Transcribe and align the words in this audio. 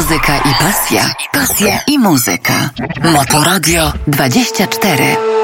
Muzyka 0.00 0.36
i 0.36 0.54
pasja. 0.60 1.14
Pasja 1.32 1.80
i 1.86 1.98
muzyka. 1.98 2.70
Motoradio 3.12 3.92
24. 4.06 5.39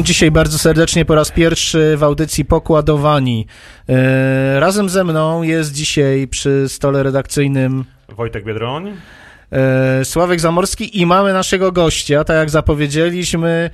Witam 0.00 0.06
dzisiaj 0.06 0.30
bardzo 0.30 0.58
serdecznie 0.58 1.04
po 1.04 1.14
raz 1.14 1.30
pierwszy 1.30 1.96
w 1.96 2.02
audycji 2.02 2.44
Pokładowani. 2.44 3.46
E, 3.88 4.60
razem 4.60 4.88
ze 4.88 5.04
mną 5.04 5.42
jest 5.42 5.72
dzisiaj 5.72 6.28
przy 6.28 6.68
stole 6.68 7.02
redakcyjnym 7.02 7.84
Wojtek 8.08 8.44
Biedroń. 8.44 8.96
e, 9.52 10.04
Sławek 10.04 10.40
Zamorski 10.40 11.00
i 11.00 11.06
mamy 11.06 11.32
naszego 11.32 11.72
gościa, 11.72 12.24
tak 12.24 12.36
jak 12.36 12.50
zapowiedzieliśmy, 12.50 13.70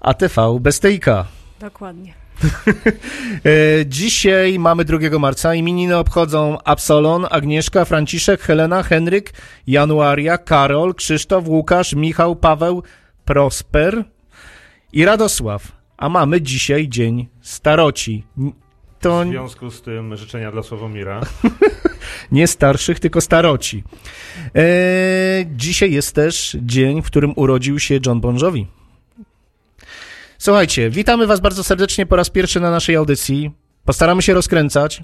ATV 0.00 0.58
Bestyjka. 0.60 1.24
Dokładnie. 1.60 2.14
E, 3.44 3.86
dzisiaj 3.86 4.58
mamy 4.58 4.84
2 4.84 5.18
marca. 5.18 5.54
Imieniny 5.54 5.96
obchodzą 5.96 6.58
Absolon, 6.64 7.26
Agnieszka, 7.30 7.84
Franciszek, 7.84 8.40
Helena, 8.40 8.82
Henryk, 8.82 9.32
Januaria, 9.66 10.38
Karol, 10.38 10.94
Krzysztof, 10.94 11.48
Łukasz, 11.48 11.94
Michał, 11.94 12.36
Paweł, 12.36 12.82
Prosper 13.24 14.04
i 14.92 15.04
Radosław. 15.04 15.72
A 15.96 16.08
mamy 16.08 16.40
dzisiaj 16.40 16.88
dzień 16.88 17.28
staroci. 17.40 18.24
To 19.00 19.24
W 19.24 19.28
związku 19.28 19.70
z 19.70 19.82
tym 19.82 20.16
życzenia 20.16 20.52
dla 20.52 20.62
Sławomira. 20.62 21.20
nie 22.32 22.46
starszych, 22.46 23.00
tylko 23.00 23.20
staroci. 23.20 23.84
E, 24.56 24.62
dzisiaj 25.46 25.92
jest 25.92 26.14
też 26.14 26.56
dzień, 26.60 27.02
w 27.02 27.06
którym 27.06 27.32
urodził 27.36 27.78
się 27.78 27.98
John 28.06 28.20
Bon 28.20 28.38
Jovi. 28.38 28.66
Słuchajcie, 30.38 30.90
witamy 30.90 31.26
Was 31.26 31.40
bardzo 31.40 31.64
serdecznie 31.64 32.06
po 32.06 32.16
raz 32.16 32.30
pierwszy 32.30 32.60
na 32.60 32.70
naszej 32.70 32.96
audycji. 32.96 33.50
Postaramy 33.84 34.22
się 34.22 34.34
rozkręcać. 34.34 35.02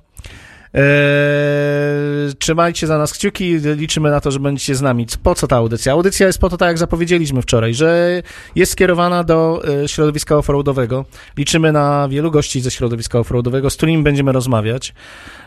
Eee, 0.74 2.34
trzymajcie 2.38 2.86
za 2.86 2.98
nas 2.98 3.12
kciuki, 3.12 3.58
liczymy 3.76 4.10
na 4.10 4.20
to, 4.20 4.30
że 4.30 4.40
będziecie 4.40 4.74
z 4.74 4.82
nami. 4.82 5.06
Po 5.22 5.34
co 5.34 5.46
ta 5.46 5.56
audycja? 5.56 5.92
Audycja 5.92 6.26
jest 6.26 6.38
po 6.38 6.48
to, 6.48 6.56
tak 6.56 6.68
jak 6.68 6.78
zapowiedzieliśmy 6.78 7.42
wczoraj, 7.42 7.74
że 7.74 8.22
jest 8.54 8.72
skierowana 8.72 9.24
do 9.24 9.62
e, 9.84 9.88
środowiska 9.88 10.36
offroadowego. 10.36 11.04
Liczymy 11.36 11.72
na 11.72 12.08
wielu 12.10 12.30
gości 12.30 12.60
ze 12.60 12.70
środowiska 12.70 13.18
offroadowego, 13.18 13.70
z 13.70 13.76
którymi 13.76 14.02
będziemy 14.02 14.32
rozmawiać, 14.32 14.94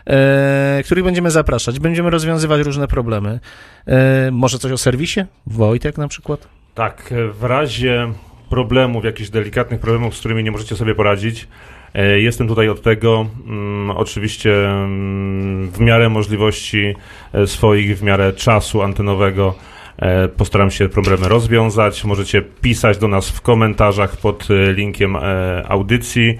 e, 0.06 0.82
których 0.86 1.04
będziemy 1.04 1.32
zapraszać, 1.32 1.80
będziemy 1.80 2.10
rozwiązywać 2.10 2.62
różne 2.62 2.88
problemy. 2.88 3.40
E, 3.88 4.32
może 4.32 4.60
coś 4.60 4.72
o 4.72 4.78
serwisie? 4.78 5.26
Wojtek 5.48 5.98
na 5.98 6.08
przykład? 6.08 6.48
Tak, 6.76 7.14
w 7.34 7.44
razie 7.44 8.14
problemów, 8.50 9.06
jakichś 9.06 9.30
delikatnych 9.30 9.80
problemów, 9.80 10.16
z 10.16 10.20
którymi 10.20 10.44
nie 10.44 10.52
możecie 10.52 10.76
sobie 10.76 10.96
poradzić, 10.96 11.48
jestem 11.94 12.48
tutaj 12.48 12.70
od 12.70 12.82
tego, 12.82 13.26
mm, 13.48 13.92
oczywiście 13.92 14.70
mm, 14.70 15.72
w 15.72 15.80
miarę 15.80 16.10
możliwości 16.10 16.96
e, 17.34 17.48
swoich, 17.48 17.98
w 17.98 18.04
miarę 18.04 18.34
czasu 18.34 18.82
antenowego 18.82 19.56
e, 19.98 20.28
postaram 20.28 20.72
się 20.72 20.90
problemy 20.90 21.28
rozwiązać. 21.28 22.04
Możecie 22.04 22.42
pisać 22.42 22.98
do 22.98 23.08
nas 23.08 23.30
w 23.30 23.42
komentarzach 23.42 24.18
pod 24.18 24.48
e, 24.52 24.74
linkiem 24.74 25.16
e, 25.16 25.22
audycji. 25.68 26.38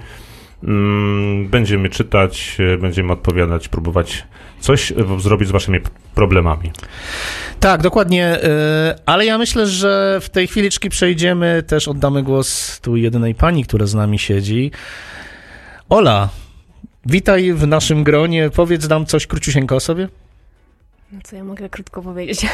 Mm, 0.64 1.48
Będziemy 1.48 1.88
czytać, 1.88 2.56
e, 2.74 2.78
będziemy 2.78 3.12
odpowiadać, 3.12 3.68
próbować 3.68 4.24
coś 4.60 4.92
e, 4.92 4.94
zrobić 5.18 5.48
z 5.48 5.52
waszymi 5.52 5.78
problemami. 6.14 6.70
Tak, 7.60 7.82
dokładnie, 7.82 8.38
ale 9.06 9.26
ja 9.26 9.38
myślę, 9.38 9.66
że 9.66 10.18
w 10.22 10.30
tej 10.30 10.46
chwiliczki 10.46 10.90
przejdziemy, 10.90 11.62
też 11.66 11.88
oddamy 11.88 12.22
głos 12.22 12.80
tu 12.80 12.96
jedynej 12.96 13.34
pani, 13.34 13.64
która 13.64 13.86
z 13.86 13.94
nami 13.94 14.18
siedzi. 14.18 14.70
Ola, 15.92 16.28
witaj 17.06 17.52
w 17.52 17.66
naszym 17.66 18.04
gronie, 18.04 18.50
powiedz 18.50 18.88
nam 18.88 19.06
coś 19.06 19.26
króciusieńko 19.26 19.76
o 19.76 19.80
sobie. 19.80 20.08
No 21.12 21.20
co 21.24 21.36
ja 21.36 21.44
mogę 21.44 21.68
krótko 21.68 22.02
powiedzieć? 22.02 22.46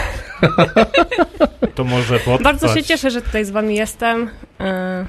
To 1.75 1.85
może 1.85 2.19
potrwać. 2.19 2.43
Bardzo 2.43 2.75
się 2.75 2.83
cieszę, 2.83 3.11
że 3.11 3.23
tutaj 3.23 3.45
z 3.45 3.51
wami 3.51 3.75
jestem. 3.77 4.31
E, 4.61 5.07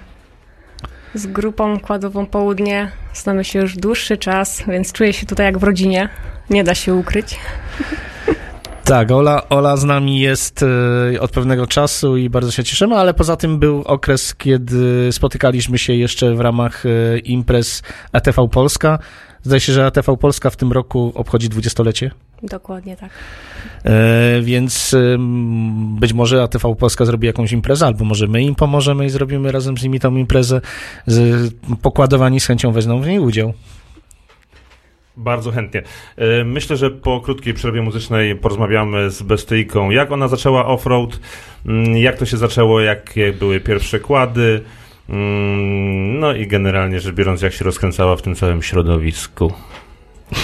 Z 1.14 1.28
grupą 1.28 1.80
kładową 1.80 2.26
Południe 2.26 2.92
znamy 3.14 3.44
się 3.44 3.60
już 3.60 3.76
dłuższy 3.76 4.18
czas, 4.18 4.64
więc 4.68 4.92
czuję 4.92 5.14
się 5.14 5.26
tutaj 5.26 5.46
jak 5.46 5.58
w 5.58 5.64
rodzinie. 5.64 6.10
Nie 6.50 6.64
da 6.64 6.76
się 6.76 6.94
ukryć. 6.94 7.36
Tak, 8.86 9.12
Ola, 9.12 9.50
Ola 9.50 9.78
z 9.78 9.84
nami 9.84 10.20
jest 10.20 10.66
e, 11.14 11.22
od 11.22 11.32
pewnego 11.32 11.68
czasu 11.68 12.18
i 12.18 12.30
bardzo 12.30 12.52
się 12.52 12.64
cieszymy, 12.64 12.96
ale 12.96 13.14
poza 13.14 13.36
tym 13.36 13.60
był 13.60 13.82
okres, 13.82 14.36
kiedy 14.36 15.12
spotykaliśmy 15.12 15.78
się 15.78 15.94
jeszcze 15.94 16.36
w 16.36 16.40
ramach 16.40 16.86
e, 16.86 17.20
imprez 17.20 17.84
ATV 18.12 18.48
Polska. 18.48 19.00
Zdaje 19.44 19.60
się, 19.60 19.74
że 19.74 19.86
ATV 19.86 20.18
Polska 20.18 20.50
w 20.50 20.56
tym 20.56 20.72
roku 20.72 21.12
obchodzi 21.16 21.50
dwudziestolecie. 21.50 22.12
Dokładnie 22.44 22.98
tak. 22.98 23.10
E, 23.84 24.42
więc 24.42 24.94
ym, 24.94 25.98
być 26.00 26.14
może 26.14 26.44
ATV 26.44 26.76
Polska 26.76 27.06
zrobi 27.06 27.28
jakąś 27.28 27.52
imprezę, 27.52 27.86
albo 27.86 28.06
może 28.06 28.28
my 28.28 28.42
im 28.44 28.56
pomożemy 28.56 29.06
i 29.06 29.10
zrobimy 29.10 29.52
razem 29.52 29.78
z 29.78 29.84
nimi 29.84 30.00
tą 30.00 30.16
imprezę. 30.16 30.62
Z, 31.08 31.54
pokładowani 31.82 32.40
z 32.40 32.46
chęcią 32.46 32.72
wezmą 32.72 33.02
w 33.02 33.08
niej 33.08 33.20
udział. 33.20 33.54
Bardzo 35.20 35.52
chętnie. 35.52 35.84
E, 36.18 36.44
Myślę, 36.44 36.78
że 36.78 36.92
po 36.92 37.22
krótkiej 37.22 37.54
przerwie 37.54 37.82
muzycznej 37.82 38.36
porozmawiamy 38.36 39.10
z 39.12 39.22
Bestyjką, 39.22 39.90
jak 39.90 40.12
ona 40.12 40.28
zaczęła 40.28 40.66
offroad, 40.66 41.20
mm, 41.66 41.98
jak 41.98 42.18
to 42.18 42.26
się 42.26 42.38
zaczęło, 42.38 42.82
jakie 42.82 43.34
były 43.34 43.60
pierwsze 43.60 44.00
kłady, 44.00 44.62
mm, 45.10 46.20
no 46.20 46.34
i 46.34 46.48
generalnie 46.48 47.00
rzecz 47.00 47.16
biorąc, 47.16 47.42
jak 47.42 47.54
się 47.54 47.66
rozkręcała 47.66 48.16
w 48.16 48.22
tym 48.22 48.36
całym 48.36 48.64
środowisku. 48.64 49.54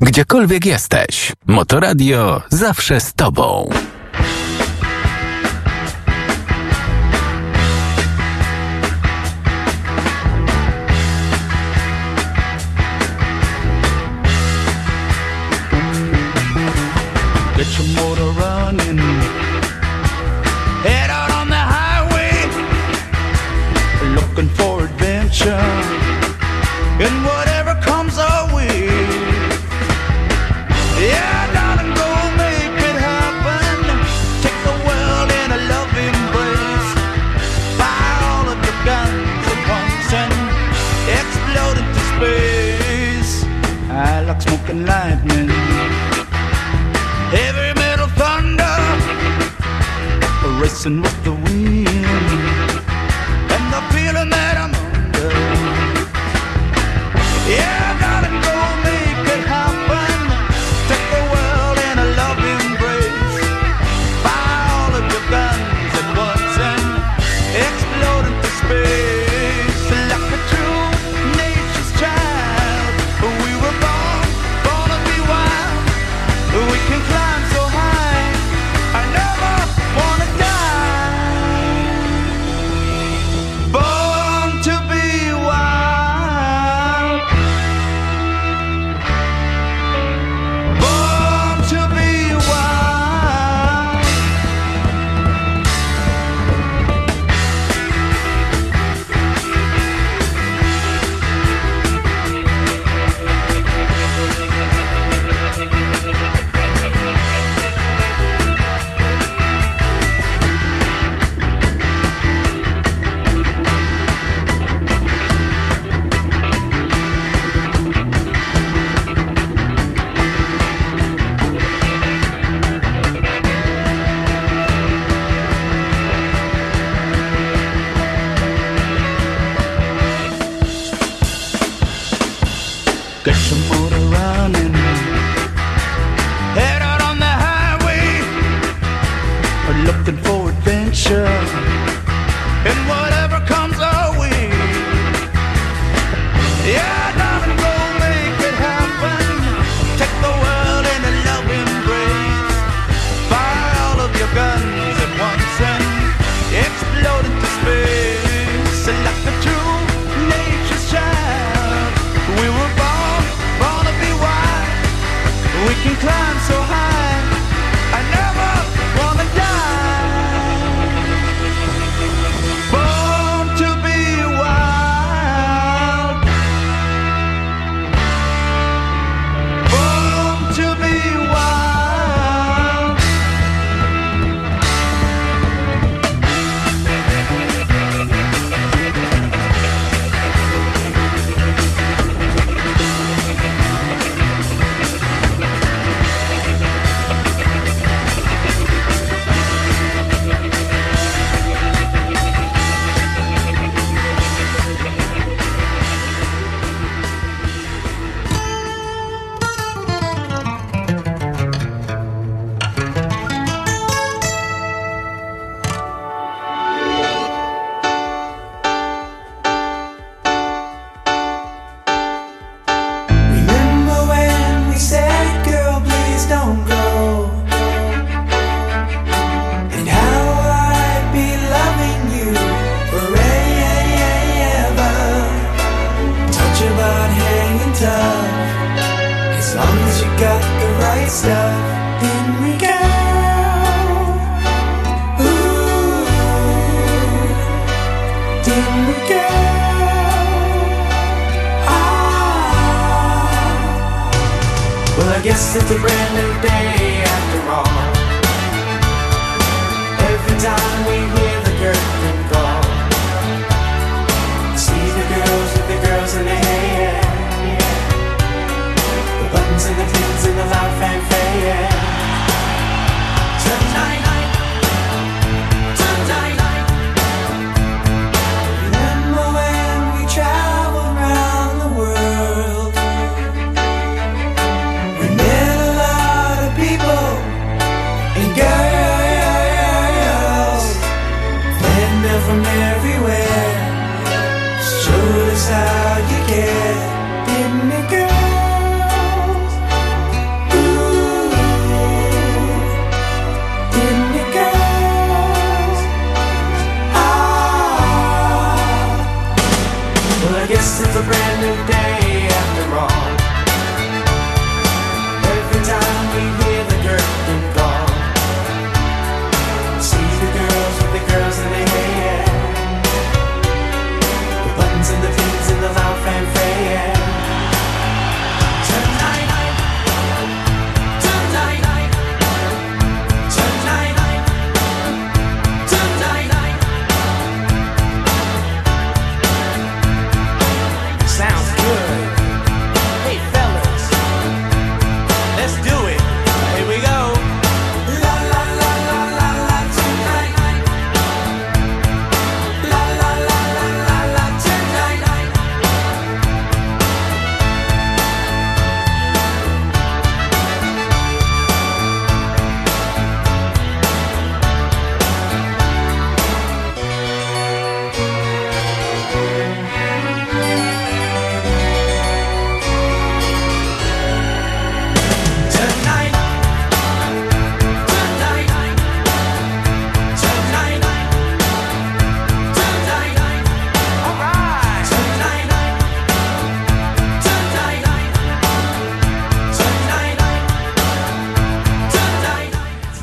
Gdziekolwiek 0.00 0.66
jesteś, 0.66 1.32
Motoradio 1.46 2.42
zawsze 2.50 3.00
z 3.00 3.14
tobą. 3.14 3.70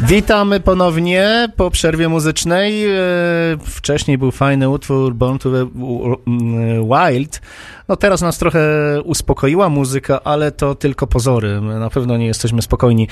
Witamy 0.10 0.60
ponownie 0.60 1.50
po 1.56 1.72
przerwie 1.72 2.10
muzycznej. 2.10 2.86
E, 2.86 2.98
Wcześniej 3.66 4.18
był 4.18 4.32
fajny 4.32 4.70
utwór 4.70 5.16
Born 5.16 5.38
to 5.38 5.52
the 5.52 5.66
Wild. 6.84 7.42
No 7.88 7.96
teraz 7.96 8.22
nas 8.22 8.38
trochę 8.38 8.62
uspokoiła 9.04 9.70
muzyka, 9.70 10.24
ale 10.24 10.52
to 10.52 10.76
tylko 10.76 11.08
pozory. 11.08 11.62
My 11.62 11.80
na 11.80 11.90
pewno 11.90 12.18
nie 12.18 12.26
jesteśmy 12.26 12.62
spokojni. 12.62 13.08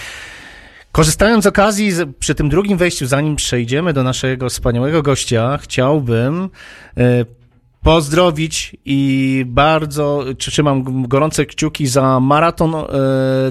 Korzystając 0.92 1.44
z 1.44 1.48
okazji, 1.48 1.92
przy 2.20 2.36
tym 2.36 2.50
drugim 2.50 2.78
wejściu, 2.78 3.06
zanim 3.06 3.36
przejdziemy 3.36 3.94
do 3.94 4.04
naszego 4.04 4.50
wspaniałego 4.50 5.02
gościa, 5.02 5.58
chciałbym 5.62 6.50
e, 6.98 7.26
pozdrowić 7.84 8.76
i 8.86 9.44
bardzo 9.48 10.26
trzymam 10.38 11.08
gorące 11.08 11.46
kciuki 11.46 11.88
za 11.88 12.20
maraton 12.20 12.76
e, 12.76 12.86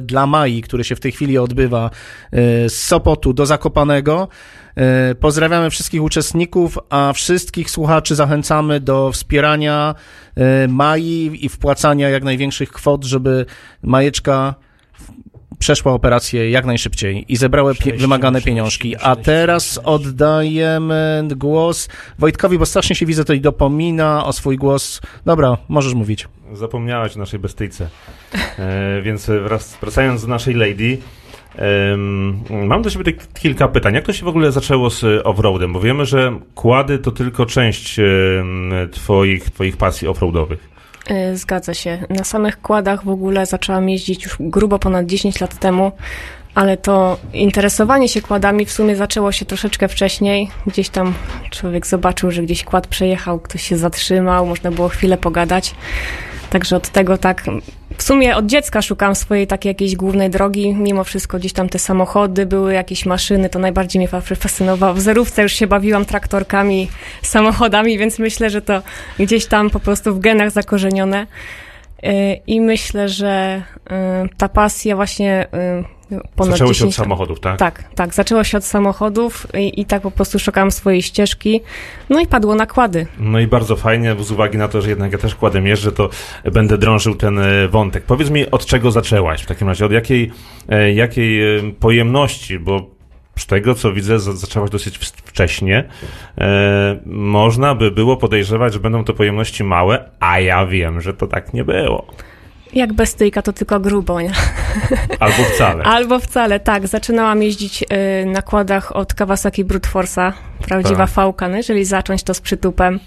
dla 0.01 0.27
Mai, 0.27 0.63
który 0.63 0.85
się 0.85 0.97
w 0.97 1.01
tej 1.01 1.13
chwili 1.13 1.39
odbywa 1.39 1.91
e, 2.33 2.69
z 2.69 2.83
Sopotu 2.83 3.33
do 3.33 3.47
Zakopanego. 3.47 4.29
E, 4.77 5.15
pozdrawiamy 5.15 5.71
wszystkich 5.71 6.03
uczestników, 6.03 6.79
a 6.91 7.13
wszystkich 7.13 7.71
słuchaczy 7.71 8.15
zachęcamy 8.15 8.81
do 8.81 9.13
wspierania 9.13 9.95
Mai 10.69 11.39
i 11.41 11.49
wpłacania 11.49 12.09
jak 12.09 12.25
największych 12.25 12.73
kwot, 12.73 13.05
żeby 13.05 13.47
Majeczka 13.83 14.55
przeszła 15.59 15.93
operację 15.93 16.51
jak 16.51 16.65
najszybciej 16.65 17.25
i 17.29 17.37
zebrała 17.37 17.73
pie- 17.73 17.99
wymagane 17.99 18.43
pieniążki. 18.43 18.97
A 19.03 19.17
teraz 19.17 19.81
oddajemy 19.85 21.29
głos 21.37 21.89
Wojtkowi, 22.19 22.59
bo 22.59 22.67
strasznie 22.67 22.97
się 22.97 23.07
widzę 23.07 23.23
tutaj 23.25 23.41
dopomina 23.41 24.25
o 24.27 24.33
swój 24.33 24.57
głos. 24.57 25.01
Dobra, 25.27 25.57
możesz 25.69 25.95
mówić. 25.95 26.29
Zapomniałaś 26.53 27.17
o 27.17 27.19
naszej 27.19 27.41
bestyjce. 27.41 27.89
E, 28.59 29.03
więc 29.03 29.27
wraz, 29.45 29.79
wracając 29.81 30.23
do 30.23 30.29
naszej 30.29 30.55
lady, 30.55 30.99
em, 31.57 32.39
mam 32.67 32.83
do 32.83 32.91
siebie 32.91 33.05
tak 33.05 33.33
kilka 33.41 33.69
pytań. 33.69 33.95
Jak 33.95 34.05
to 34.05 34.13
się 34.13 34.25
w 34.25 34.29
ogóle 34.29 34.53
zaczęło 34.53 34.91
z 34.91 35.05
offroadem? 35.27 35.73
Bo 35.73 35.81
wiemy, 35.81 36.07
że 36.07 36.39
kłady 36.55 36.99
to 36.99 37.11
tylko 37.11 37.47
część 37.47 37.99
em, 37.99 38.07
twoich, 38.93 39.51
twoich 39.51 39.77
pasji 39.77 40.09
offroadowych. 40.09 40.76
Y, 41.11 41.37
Zgadza 41.37 41.75
się. 41.75 41.99
Na 42.11 42.25
samych 42.25 42.61
kładach 42.61 43.05
w 43.05 43.09
ogóle 43.09 43.47
zaczęłam 43.47 43.89
jeździć 43.89 44.25
już 44.25 44.37
grubo 44.41 44.79
ponad 44.79 45.07
10 45.07 45.41
lat 45.41 45.59
temu, 45.59 45.93
ale 46.55 46.77
to 46.77 47.19
interesowanie 47.33 48.09
się 48.09 48.23
kładami 48.23 48.67
w 48.67 48.73
sumie 48.73 48.97
zaczęło 48.97 49.33
się 49.33 49.45
troszeczkę 49.45 49.89
wcześniej. 49.89 50.51
Gdzieś 50.67 50.89
tam 50.89 51.15
człowiek 51.51 51.87
zobaczył, 51.87 52.31
że 52.31 52.43
gdzieś 52.43 52.65
kład 52.65 52.87
przejechał, 52.87 53.39
ktoś 53.39 53.63
się 53.63 53.77
zatrzymał, 53.77 54.47
można 54.47 54.71
było 54.71 54.89
chwilę 54.89 55.17
pogadać. 55.17 55.75
Także 56.51 56.77
od 56.77 56.89
tego 56.89 57.19
tak, 57.19 57.45
w 57.99 58.03
sumie 58.03 58.37
od 58.37 58.47
dziecka 58.47 58.83
szukam 58.83 59.15
swojej 59.15 59.47
takiej 59.47 59.71
jakiejś 59.71 59.97
głównej 59.97 60.31
drogi. 60.31 60.75
Mimo 60.75 61.05
wszystko 61.05 61.39
gdzieś 61.39 61.53
tam 61.53 61.69
te 61.69 61.79
samochody 61.79 62.47
były, 62.47 62.73
jakieś 62.73 63.07
maszyny, 63.07 63.49
to 63.49 63.59
najbardziej 63.59 64.01
mnie 64.01 64.09
fa- 64.09 64.21
fascynowało. 64.21 64.95
W 64.95 65.01
zerówce 65.01 65.43
już 65.43 65.53
się 65.53 65.67
bawiłam 65.67 66.05
traktorkami, 66.05 66.89
samochodami, 67.23 67.99
więc 67.99 68.19
myślę, 68.19 68.51
że 68.51 68.63
to 68.63 68.83
gdzieś 69.19 69.47
tam 69.47 69.71
po 69.71 69.81
prostu 69.81 70.15
w 70.15 70.21
genach 70.21 70.51
zakorzenione. 70.51 71.27
Yy, 72.03 72.13
I 72.47 72.61
myślę, 72.61 73.09
że 73.09 73.63
yy, 73.91 74.29
ta 74.37 74.49
pasja 74.49 74.97
właśnie 74.97 75.47
yy, 75.53 75.96
ponad 76.37 76.53
Zaczęło 76.53 76.75
się 76.75 76.85
od 76.85 76.91
10 76.91 76.99
lat- 76.99 77.05
samochodów, 77.05 77.41
tak? 77.41 77.59
tak, 77.59 77.85
tak. 77.95 78.15
Zaczęło 78.15 78.45
się 78.45 78.59
od 78.59 78.65
samochodów 78.65 79.47
i, 79.55 79.81
i 79.81 79.85
tak 79.85 80.03
po 80.03 80.11
prostu 80.11 80.39
szukałam 80.39 80.71
swojej 80.71 81.03
ścieżki. 81.03 81.61
No 82.11 82.21
i 82.21 82.27
padło 82.27 82.55
nakłady. 82.55 83.07
No 83.19 83.41
i 83.41 83.47
bardzo 83.47 83.77
fajnie, 83.77 84.17
z 84.21 84.31
uwagi 84.31 84.59
na 84.59 84.69
to, 84.69 84.83
że 84.83 84.89
jednak 84.89 85.13
ja 85.13 85.19
też 85.19 85.35
kładem 85.35 85.67
jeżdżę, 85.67 85.93
to 85.93 86.09
będę 86.53 86.79
drążył 86.79 87.15
ten 87.15 87.39
e, 87.39 87.69
wątek. 87.69 88.05
Powiedz 88.05 88.31
mi, 88.31 88.51
od 88.51 88.67
czego 88.67 88.91
zaczęłaś 88.91 89.43
w 89.43 89.47
takim 89.47 89.69
razie? 89.69 89.87
Od 89.87 89.93
jakiej, 89.93 90.31
e, 90.69 90.93
jakiej 90.93 91.57
e, 91.59 91.73
pojemności? 91.81 92.59
Bo 92.59 92.97
z 93.39 93.47
tego, 93.47 93.75
co 93.75 93.93
widzę, 93.93 94.19
za- 94.19 94.33
zaczęłaś 94.33 94.71
dosyć 94.71 94.99
wcześnie. 94.99 95.89
E, 96.39 97.01
można 97.07 97.75
by 97.75 97.91
było 97.91 98.17
podejrzewać, 98.17 98.73
że 98.73 98.81
będą 98.81 99.05
to 99.05 99.15
pojemności 99.15 99.65
małe, 99.65 100.11
a 100.21 100.41
ja 100.41 100.67
wiem, 100.67 101.01
że 101.01 101.15
to 101.15 101.27
tak 101.27 101.55
nie 101.55 101.65
było. 101.65 102.07
Jak 102.73 102.93
bestyjka, 102.93 103.43
to 103.43 103.53
tylko 103.53 103.81
grubo, 103.81 104.21
nie? 104.21 104.31
Albo 105.21 105.45
wcale. 105.55 105.85
Albo 105.85 106.19
wcale, 106.19 106.61
tak. 106.61 106.87
Zaczynałam 106.89 107.43
jeździć 107.43 107.83
y, 107.83 108.27
na 108.27 108.43
kładach 108.43 108.97
od 108.97 109.15
Kawasaki 109.15 109.65
Brute 109.65 109.89
Force'a, 109.89 110.33
prawdziwa 110.67 110.97
Tak. 111.07 111.11
fałka, 111.11 111.49
no, 111.49 111.57
jeżeli 111.57 111.85
zacząć 111.85 112.23
to 112.23 112.35
z 112.35 112.41
przytupem. 112.41 113.01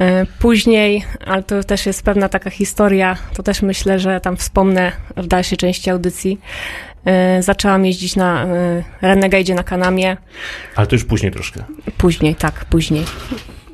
Y, 0.00 0.26
Później, 0.38 1.04
ale 1.26 1.42
to 1.42 1.64
też 1.64 1.86
jest 1.86 2.02
pewna 2.02 2.28
taka 2.28 2.50
historia, 2.50 3.16
to 3.34 3.42
też 3.42 3.62
myślę, 3.62 3.98
że 3.98 4.20
tam 4.20 4.36
wspomnę 4.36 4.92
w 5.16 5.26
dalszej 5.26 5.58
części 5.58 5.90
audycji. 5.90 6.40
Y, 7.38 7.42
Zaczęłam 7.42 7.86
jeździć 7.86 8.16
na 8.16 8.46
Renegade 9.02 9.54
na 9.54 9.62
Kanamie. 9.62 10.16
Ale 10.76 10.86
to 10.86 10.94
już 10.94 11.04
później 11.04 11.32
troszkę. 11.32 11.64
Później, 11.98 12.34
tak, 12.34 12.64
później. 12.64 13.04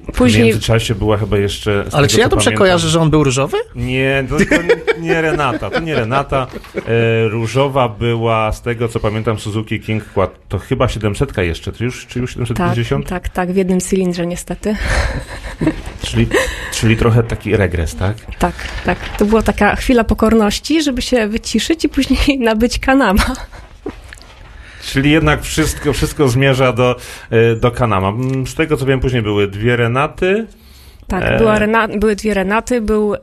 W 0.08 0.16
Później 0.16 0.44
międzyczasie 0.44 0.94
była 0.94 1.16
chyba 1.16 1.38
jeszcze... 1.38 1.70
Ale 1.80 1.90
tego, 1.90 2.06
czy 2.06 2.18
ja 2.18 2.24
co 2.24 2.30
dobrze 2.30 2.44
pamiętam- 2.44 2.58
kojarzę, 2.58 2.88
że 2.88 3.00
on 3.00 3.10
był 3.10 3.24
różowy? 3.24 3.56
Nie, 3.74 4.24
to, 4.28 4.36
to 4.36 4.62
nie 5.00 5.22
Renata, 5.22 5.70
to 5.70 5.80
nie 5.80 5.94
Renata. 5.94 6.46
E, 6.76 7.28
różowa 7.28 7.88
była, 7.88 8.52
z 8.52 8.62
tego 8.62 8.88
co 8.88 9.00
pamiętam, 9.00 9.38
Suzuki 9.38 9.80
King 9.80 10.04
Quad, 10.04 10.48
to 10.48 10.58
chyba 10.58 10.88
700 10.88 11.36
jeszcze, 11.38 11.72
czy 11.72 11.84
już, 11.84 12.06
czy 12.06 12.18
już 12.18 12.34
tak, 12.34 12.46
750? 12.46 13.08
tak, 13.08 13.28
tak, 13.28 13.52
w 13.52 13.56
jednym 13.56 13.80
cylindrze 13.80 14.26
niestety. 14.26 14.76
Czyli, 16.02 16.26
czyli 16.72 16.96
trochę 16.96 17.22
taki 17.22 17.56
regres, 17.56 17.96
tak? 17.96 18.16
Tak, 18.38 18.54
tak. 18.84 18.98
To 19.18 19.24
była 19.24 19.42
taka 19.42 19.76
chwila 19.76 20.04
pokorności, 20.04 20.82
żeby 20.82 21.02
się 21.02 21.28
wyciszyć 21.28 21.84
i 21.84 21.88
później 21.88 22.38
nabyć 22.50 22.78
kanama. 22.78 23.22
Czyli 24.82 25.10
jednak 25.10 25.42
wszystko, 25.42 25.92
wszystko 25.92 26.28
zmierza 26.28 26.72
do, 26.72 26.96
e, 27.30 27.56
do 27.56 27.70
Kanama. 27.70 28.08
Mm, 28.08 28.46
Z 28.46 28.54
tego 28.54 28.76
co 28.76 28.86
wiem, 28.86 29.00
później 29.00 29.22
były 29.22 29.48
dwie 29.48 29.76
Renaty. 29.76 30.46
Tak, 31.06 31.22
E. 31.24 31.38
była 31.38 31.58
Rena, 31.58 31.88
były 31.88 32.16
dwie 32.16 32.34
Renaty, 32.34 32.80
był, 32.80 33.14
e, 33.14 33.18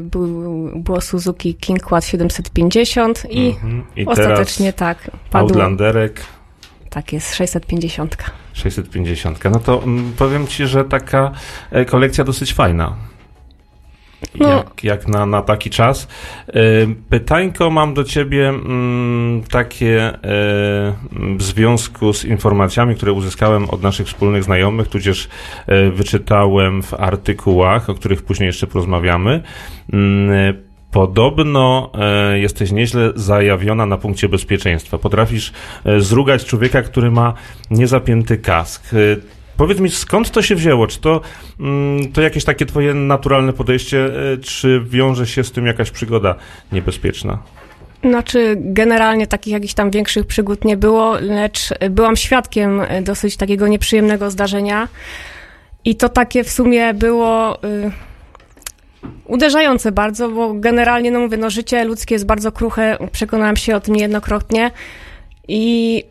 był, 0.00 0.28
było 0.74 1.00
Suzuki 1.00 1.54
King 1.54 1.82
Quad 1.82 2.04
750 2.04 3.26
i 3.30 3.48
Mhm. 3.48 3.84
I 3.96 4.06
ostatecznie 4.06 4.72
tak, 4.72 5.10
padło. 5.30 5.48
Outlanderek 5.48 6.20
Tak 6.90 7.12
jest, 7.12 7.34
650. 7.34 8.16
650. 8.52 9.44
No 9.44 9.58
to 9.58 9.82
mm, 9.82 10.12
powiem 10.18 10.46
ci, 10.46 10.66
że 10.66 10.84
taka 10.84 11.32
kolekcja 11.86 12.24
dosyć 12.24 12.54
fajna. 12.54 12.96
No. 14.34 14.48
Jak, 14.48 14.84
jak 14.84 15.08
na, 15.08 15.26
na 15.26 15.42
taki 15.42 15.70
czas. 15.70 16.08
E, 16.48 16.52
Pytańko 17.08 17.70
mam 17.70 17.94
do 17.94 18.04
ciebie 18.04 18.48
mm, 18.48 19.42
takie 19.50 20.12
mm, 20.22 21.38
w 21.38 21.42
związku 21.42 22.12
z 22.12 22.24
informacjami, 22.24 22.94
które 22.94 23.12
uzyskałem 23.12 23.70
od 23.70 23.82
naszych 23.82 24.06
wspólnych 24.06 24.44
znajomych, 24.44 24.88
tudzież 24.88 25.28
e, 25.66 25.90
wyczytałem 25.90 26.82
w 26.82 26.94
artykułach, 26.94 27.90
o 27.90 27.94
których 27.94 28.22
później 28.22 28.46
jeszcze 28.46 28.66
porozmawiamy. 28.66 29.42
Mm, 29.92 30.62
Podobno 30.92 31.90
e, 31.94 32.38
jesteś 32.38 32.72
nieźle 32.72 33.12
zajawiona 33.14 33.86
na 33.86 33.98
punkcie 33.98 34.28
bezpieczeństwa. 34.28 34.98
Potrafisz 34.98 35.52
e, 35.84 36.00
zrugać 36.00 36.44
człowieka, 36.44 36.82
który 36.82 37.10
ma 37.10 37.34
niezapięty 37.70 38.38
kask. 38.38 38.94
E, 38.94 38.96
powiedz 39.56 39.80
mi, 39.80 39.90
skąd 39.90 40.30
to 40.30 40.42
się 40.42 40.54
wzięło? 40.54 40.86
Czy 40.86 41.00
to, 41.00 41.20
mm, 41.60 42.12
to 42.12 42.22
jakieś 42.22 42.44
takie 42.44 42.66
twoje 42.66 42.94
naturalne 42.94 43.52
podejście, 43.52 44.04
e, 44.04 44.38
czy 44.38 44.80
wiąże 44.84 45.26
się 45.26 45.44
z 45.44 45.52
tym 45.52 45.66
jakaś 45.66 45.90
przygoda 45.90 46.34
niebezpieczna? 46.72 47.38
Znaczy, 48.04 48.54
generalnie 48.56 49.26
takich 49.26 49.52
jakichś 49.52 49.74
tam 49.74 49.90
większych 49.90 50.26
przygód 50.26 50.64
nie 50.64 50.76
było, 50.76 51.16
lecz 51.20 51.68
byłam 51.90 52.16
świadkiem 52.16 52.80
e, 52.80 53.02
dosyć 53.02 53.36
takiego 53.36 53.68
nieprzyjemnego 53.68 54.30
zdarzenia. 54.30 54.88
I 55.84 55.96
to 55.96 56.08
takie 56.08 56.44
w 56.44 56.50
sumie 56.50 56.94
było 56.94 57.64
y, 57.64 57.90
uderzające 59.24 59.92
bardzo, 59.92 60.28
bo 60.28 60.54
generalnie, 60.54 61.10
no 61.10 61.20
mówię, 61.20 61.36
no 61.36 61.50
życie 61.50 61.84
ludzkie 61.84 62.14
jest 62.14 62.26
bardzo 62.26 62.52
kruche, 62.52 62.98
przekonałam 63.12 63.56
się 63.56 63.76
o 63.76 63.80
tym 63.80 63.94
niejednokrotnie. 63.94 64.70
I 65.48 66.04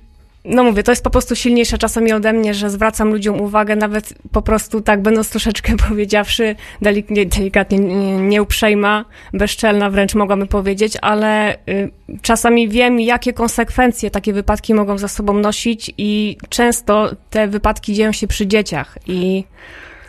no 0.45 0.63
mówię, 0.63 0.83
to 0.83 0.91
jest 0.91 1.03
po 1.03 1.09
prostu 1.09 1.35
silniejsze 1.35 1.77
czasami 1.77 2.13
ode 2.13 2.33
mnie, 2.33 2.53
że 2.53 2.69
zwracam 2.69 3.09
ludziom 3.09 3.41
uwagę, 3.41 3.75
nawet 3.75 4.13
po 4.31 4.41
prostu 4.41 4.81
tak, 4.81 5.01
będąc 5.01 5.29
troszeczkę 5.29 5.77
powiedziawszy, 5.89 6.55
delik 6.81 7.09
nie, 7.09 7.25
delikatnie 7.25 7.79
nie- 7.79 8.17
nieuprzejma, 8.17 9.05
bezczelna 9.33 9.89
wręcz 9.89 10.15
mogłabym 10.15 10.47
powiedzieć, 10.47 10.97
ale 11.01 11.55
y, 11.55 11.91
czasami 12.21 12.69
wiem, 12.69 12.99
jakie 12.99 13.33
konsekwencje 13.33 14.11
takie 14.11 14.33
wypadki 14.33 14.73
mogą 14.73 14.97
za 14.97 15.07
sobą 15.07 15.33
nosić 15.33 15.91
i 15.97 16.37
często 16.49 17.09
te 17.29 17.47
wypadki 17.47 17.93
dzieją 17.93 18.11
się 18.11 18.27
przy 18.27 18.47
dzieciach 18.47 18.97
i 19.07 19.43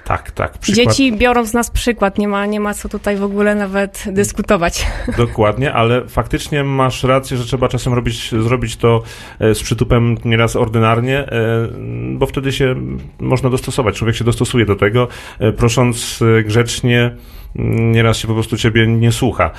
Tak, 0.04 0.30
tak. 0.30 0.58
Przykład, 0.58 0.86
dzieci 0.86 1.12
biorą 1.12 1.46
z 1.46 1.54
nas 1.54 1.70
przykład, 1.70 2.18
nie 2.18 2.28
ma, 2.28 2.46
nie 2.46 2.60
ma 2.60 2.74
co 2.74 2.88
tutaj 2.88 3.16
w 3.16 3.22
ogóle 3.22 3.54
nawet 3.54 4.04
dyskutować. 4.06 4.86
Dokładnie, 5.16 5.72
ale 5.72 6.08
faktycznie 6.08 6.64
masz 6.64 7.04
rację, 7.04 7.36
że 7.36 7.44
trzeba 7.44 7.68
czasem 7.68 7.94
robić, 7.94 8.30
zrobić 8.30 8.76
to 8.76 9.02
e, 9.38 9.54
z 9.54 9.62
przytupem 9.62 10.16
nieraz 10.24 10.56
ordynarnie, 10.56 11.18
e, 11.18 11.68
bo 12.12 12.26
wtedy 12.26 12.52
się 12.52 12.74
można 13.20 13.50
dostosować. 13.50 13.96
Człowiek 13.96 14.16
się 14.16 14.24
dostosuje 14.24 14.66
do 14.66 14.76
tego, 14.76 15.08
e, 15.38 15.52
prosząc 15.52 16.20
grzecznie, 16.44 17.16
m, 17.56 17.92
nieraz 17.92 18.16
się 18.16 18.28
po 18.28 18.34
prostu 18.34 18.56
ciebie 18.56 18.86
nie 18.86 19.12
słucha. 19.12 19.50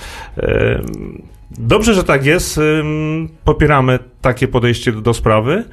Dobrze, 1.52 1.94
że 1.94 2.04
tak 2.04 2.26
jest. 2.26 2.60
Popieramy 3.44 4.00
takie 4.22 4.48
podejście 4.48 4.92
do 4.92 5.14
sprawy. 5.14 5.64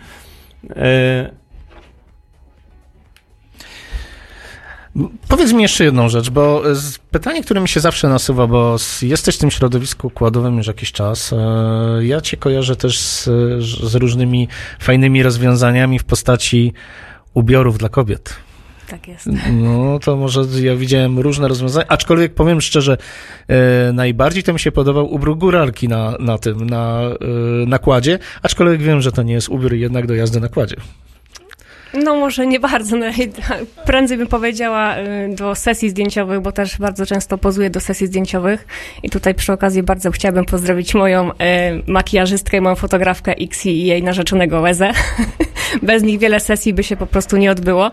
Powiedz 5.29 5.53
mi 5.53 5.63
jeszcze 5.63 5.85
jedną 5.85 6.09
rzecz, 6.09 6.31
bo 6.31 6.63
z- 6.75 6.99
pytanie, 6.99 7.43
które 7.43 7.61
mi 7.61 7.69
się 7.69 7.81
zawsze 7.81 8.09
nasuwa, 8.09 8.47
bo 8.47 8.77
jesteś 9.03 9.37
w 9.37 9.39
tym 9.39 9.51
środowisku 9.51 10.07
układowym 10.07 10.57
już 10.57 10.67
jakiś 10.67 10.93
czas. 10.93 11.33
E, 11.33 11.37
ja 12.03 12.21
cię 12.21 12.37
kojarzę 12.37 12.77
też 12.77 12.99
z, 12.99 13.25
z 13.61 13.95
różnymi 13.95 14.49
fajnymi 14.81 15.23
rozwiązaniami 15.23 15.99
w 15.99 16.05
postaci 16.05 16.73
ubiorów 17.35 17.79
dla 17.79 17.89
kobiet. 17.89 18.37
Tak 18.89 19.09
jest. 19.09 19.29
No 19.53 19.99
to 19.99 20.17
może 20.17 20.43
ja 20.63 20.77
widziałem 20.77 21.19
różne 21.19 21.49
rozwiązania, 21.49 21.87
aczkolwiek 21.89 22.35
powiem 22.35 22.61
szczerze, 22.61 22.97
e, 23.49 23.93
najbardziej 23.93 24.43
to 24.43 24.53
mi 24.53 24.61
się 24.61 24.73
podobał 24.73 25.15
ubiór 25.15 25.39
góralki 25.39 25.89
na, 25.89 26.17
na 26.21 26.39
tym, 26.39 26.67
na 26.71 27.01
e, 27.03 27.17
nakładzie, 27.67 28.19
aczkolwiek 28.43 28.83
wiem, 28.83 29.01
że 29.01 29.13
to 29.13 29.23
nie 29.23 29.33
jest 29.35 29.49
ubiór 29.49 29.73
jednak 29.75 30.07
do 30.07 30.15
jazdy 30.15 30.41
na 30.41 30.49
kładzie. 30.49 30.77
No 31.95 32.17
może 32.17 32.47
nie 32.47 32.61
bardzo, 32.61 32.97
no, 32.97 33.07
prędzej 33.85 34.19
bym 34.19 34.27
powiedziała 34.27 34.99
y, 34.99 35.35
do 35.35 35.55
sesji 35.55 35.91
zdjęciowych, 35.91 36.41
bo 36.41 36.53
też 36.53 36.79
bardzo 36.79 37.07
często 37.07 37.39
pozuję 37.39 37.71
do 37.71 37.81
sesji 37.81 38.07
zdjęciowych 38.07 38.67
i 39.03 39.11
tutaj 39.11 39.35
przy 39.35 39.53
okazji 39.53 39.83
bardzo 39.83 40.11
chciałabym 40.11 40.45
pozdrowić 40.45 40.95
moją 40.95 41.31
y, 41.31 41.35
makijażystkę 41.87 42.61
moją 42.61 42.77
fotografkę 42.77 43.35
Xi 43.37 43.69
i 43.69 43.87
jej 43.87 44.03
narzeczonego 44.03 44.61
Łezę. 44.61 44.93
Bez 45.83 46.03
nich 46.03 46.19
wiele 46.19 46.41
sesji 46.41 46.75
by 46.75 46.83
się 46.83 46.97
po 46.97 47.07
prostu 47.07 47.37
nie 47.37 47.51
odbyło. 47.51 47.91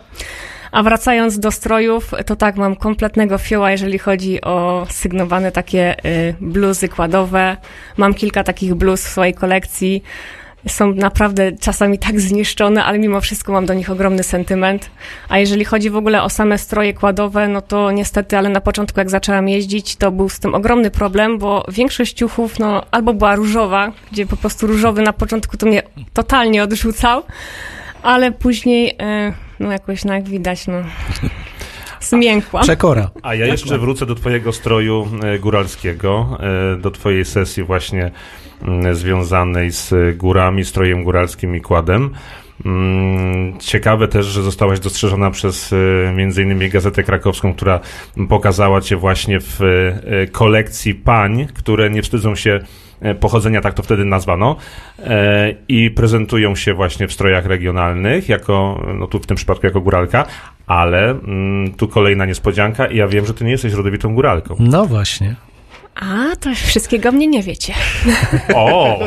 A 0.72 0.84
wracając 0.84 1.40
do 1.40 1.52
strojów, 1.52 2.12
to 2.26 2.36
tak, 2.36 2.56
mam 2.56 2.76
kompletnego 2.76 3.38
fioła, 3.38 3.72
jeżeli 3.72 4.00
chodzi 4.00 4.42
o 4.42 4.88
sygnowane 4.90 5.52
takie 5.52 6.06
y, 6.06 6.36
bluzy 6.42 6.90
kładowe. 6.90 7.58
Mam 7.98 8.14
kilka 8.14 8.44
takich 8.44 8.76
bluz 8.76 9.04
w 9.04 9.08
swojej 9.08 9.34
kolekcji. 9.34 10.04
Są 10.68 10.94
naprawdę 10.94 11.52
czasami 11.52 12.00
tak 12.00 12.20
zniszczone, 12.20 12.86
ale 12.86 13.00
mimo 13.00 13.22
wszystko 13.22 13.52
mam 13.52 13.66
do 13.66 13.74
nich 13.74 13.90
ogromny 13.90 14.24
sentyment. 14.24 14.90
A 15.30 15.40
jeżeli 15.40 15.66
chodzi 15.66 15.90
w 15.90 15.96
ogóle 15.96 16.24
o 16.24 16.30
same 16.30 16.58
stroje 16.58 16.94
kładowe, 16.94 17.48
no 17.48 17.62
to 17.62 17.92
niestety, 17.92 18.38
ale 18.38 18.50
na 18.50 18.62
początku 18.62 19.00
jak 19.00 19.10
zaczęłam 19.10 19.50
jeździć, 19.50 19.96
to 19.96 20.12
był 20.12 20.30
z 20.30 20.40
tym 20.40 20.56
ogromny 20.56 20.92
problem, 20.92 21.38
bo 21.38 21.66
większość 21.72 22.14
ciuchów, 22.14 22.60
no 22.60 22.84
albo 22.92 23.14
była 23.14 23.36
różowa, 23.36 23.92
gdzie 24.12 24.26
po 24.26 24.38
prostu 24.38 24.68
różowy 24.68 25.02
na 25.02 25.14
początku 25.14 25.58
to 25.58 25.66
mnie 25.66 25.84
totalnie 26.14 26.64
odrzucał, 26.64 27.24
ale 28.04 28.32
później, 28.32 28.96
e, 29.00 29.34
no 29.60 29.72
jakoś, 29.72 30.06
no 30.06 30.14
jak 30.14 30.30
widać, 30.30 30.68
no 30.68 30.74
zmiękłam. 32.00 32.64
Przekora. 32.64 33.10
A 33.22 33.36
ja 33.36 33.46
jeszcze 33.46 33.78
wrócę 33.78 34.06
do 34.06 34.16
Twojego 34.16 34.54
stroju 34.54 35.08
e, 35.24 35.40
góralskiego, 35.40 36.38
e, 36.40 36.78
do 36.78 36.92
Twojej 36.92 37.26
sesji 37.26 37.64
właśnie 37.64 38.12
mm, 38.62 38.96
związanej 38.96 39.72
z 39.72 40.18
górami, 40.18 40.66
strojem 40.66 41.04
góralskim 41.04 41.56
i 41.56 41.62
kładem. 41.62 42.14
Mm, 42.66 43.60
Ciekawe 43.60 44.08
też, 44.08 44.26
że 44.26 44.44
zostałaś 44.44 44.80
dostrzeżona 44.80 45.32
przez 45.32 45.74
e, 45.74 46.14
między 46.14 46.44
innymi 46.44 46.70
Gazetę 46.70 47.04
Krakowską, 47.04 47.54
która 47.54 47.80
pokazała 48.30 48.82
Cię 48.82 48.96
właśnie 48.96 49.40
w 49.40 49.62
e, 49.62 50.28
kolekcji 50.28 50.96
pań, 50.96 51.48
które 51.54 51.90
nie 51.90 52.02
wstydzą 52.02 52.36
się 52.36 52.60
e, 53.02 53.16
pochodzenia, 53.16 53.62
tak 53.62 53.74
to 53.74 53.84
wtedy 53.84 54.06
nazwano, 54.06 54.56
e, 55.00 55.54
i 55.68 55.92
prezentują 55.92 56.56
się 56.56 56.74
właśnie 56.74 57.08
w 57.08 57.14
strojach 57.14 57.46
regionalnych, 57.46 58.30
jako, 58.30 58.86
no 59.00 59.08
tu 59.08 59.20
w 59.20 59.26
tym 59.26 59.38
przypadku 59.38 59.66
jako 59.66 59.82
góralka, 59.82 60.26
ale 60.68 61.10
mm, 61.10 61.74
tu 61.74 61.88
kolejna 61.88 62.26
niespodzianka 62.26 62.88
i 62.88 62.98
ja 62.98 63.08
wiem, 63.08 63.26
że 63.26 63.34
Ty 63.34 63.46
nie 63.46 63.52
jesteś 63.52 63.74
rodowitą 63.74 64.16
góralką. 64.16 64.56
No 64.60 64.86
właśnie. 64.86 65.36
A, 66.02 66.36
to 66.36 66.56
wszystkiego 66.56 67.12
mnie 67.12 67.28
nie 67.28 67.44
wiecie. 67.44 67.74
O, 68.56 69.00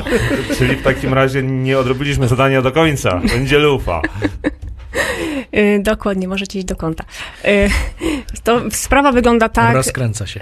czyli 0.59 0.77
w 0.77 0.83
takim 0.83 1.15
razie 1.15 1.43
nie 1.43 1.79
odrobiliśmy 1.79 2.29
zadania 2.29 2.63
do 2.63 2.73
końca. 2.73 3.21
Będzie 3.29 3.59
lufa. 3.59 4.03
Y, 5.57 5.81
dokładnie, 5.83 6.29
możecie 6.29 6.59
iść 6.59 6.67
do 6.67 6.77
konta. 6.77 7.05
Y, 7.45 7.71
to 8.45 8.61
sprawa 8.71 9.13
wygląda 9.13 9.49
tak, 9.49 9.75
Rozkręca 9.75 10.27
się. 10.27 10.41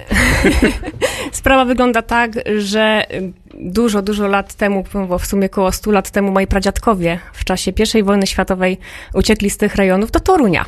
sprawa 1.33 1.65
wygląda 1.65 2.03
tak, 2.03 2.31
że 2.59 3.07
dużo, 3.55 4.03
dużo 4.03 4.27
lat 4.27 4.55
temu, 4.55 4.85
bo 5.09 5.19
w 5.19 5.27
sumie 5.27 5.47
około 5.47 5.73
100 5.73 5.91
lat 5.91 6.11
temu 6.11 6.33
moi 6.33 6.47
pradziadkowie 6.47 7.19
w 7.33 7.45
czasie 7.45 7.73
I 7.95 8.03
wojny 8.03 8.27
światowej 8.27 8.79
uciekli 9.15 9.51
z 9.51 9.57
tych 9.57 9.75
rejonów 9.75 10.11
do 10.11 10.21
Torunia. 10.21 10.65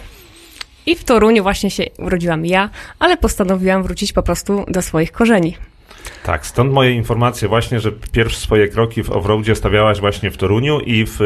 I 0.87 0.97
w 0.97 1.05
Toruniu 1.05 1.43
właśnie 1.43 1.71
się 1.71 1.85
urodziłam 1.99 2.47
ja, 2.47 2.71
ale 2.99 3.17
postanowiłam 3.17 3.83
wrócić 3.83 4.13
po 4.13 4.23
prostu 4.23 4.65
do 4.69 4.83
swoich 4.83 5.13
korzeni. 5.13 5.57
Tak, 6.23 6.47
stąd 6.47 6.73
moje 6.73 6.93
informacje 6.93 7.49
właśnie, 7.49 7.81
że 7.81 7.93
pierwsze 8.13 8.41
swoje 8.41 8.69
kroki 8.69 9.03
w 9.03 9.11
offroadzie 9.11 9.55
stawiałaś 9.55 10.01
właśnie 10.01 10.31
w 10.31 10.37
Toruniu 10.37 10.81
i 10.81 11.05
w, 11.07 11.19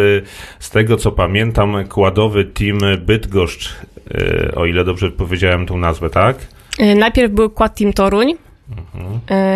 z 0.59 0.71
tego 0.71 0.97
co 0.97 1.13
pamiętam, 1.13 1.85
kładowy 1.89 2.45
team 2.45 2.79
Bydgoszcz 2.99 3.77
y, 4.15 4.55
o 4.55 4.67
ile 4.67 4.85
dobrze 4.85 5.11
powiedziałem 5.11 5.67
tą 5.67 5.79
nazwę, 5.79 6.11
tak? 6.11 6.37
Y, 6.81 6.95
Najpierw 6.95 7.33
był 7.33 7.51
Quad 7.51 7.79
Team 7.79 7.93
Toruń 7.93 8.31
y, 8.31 8.37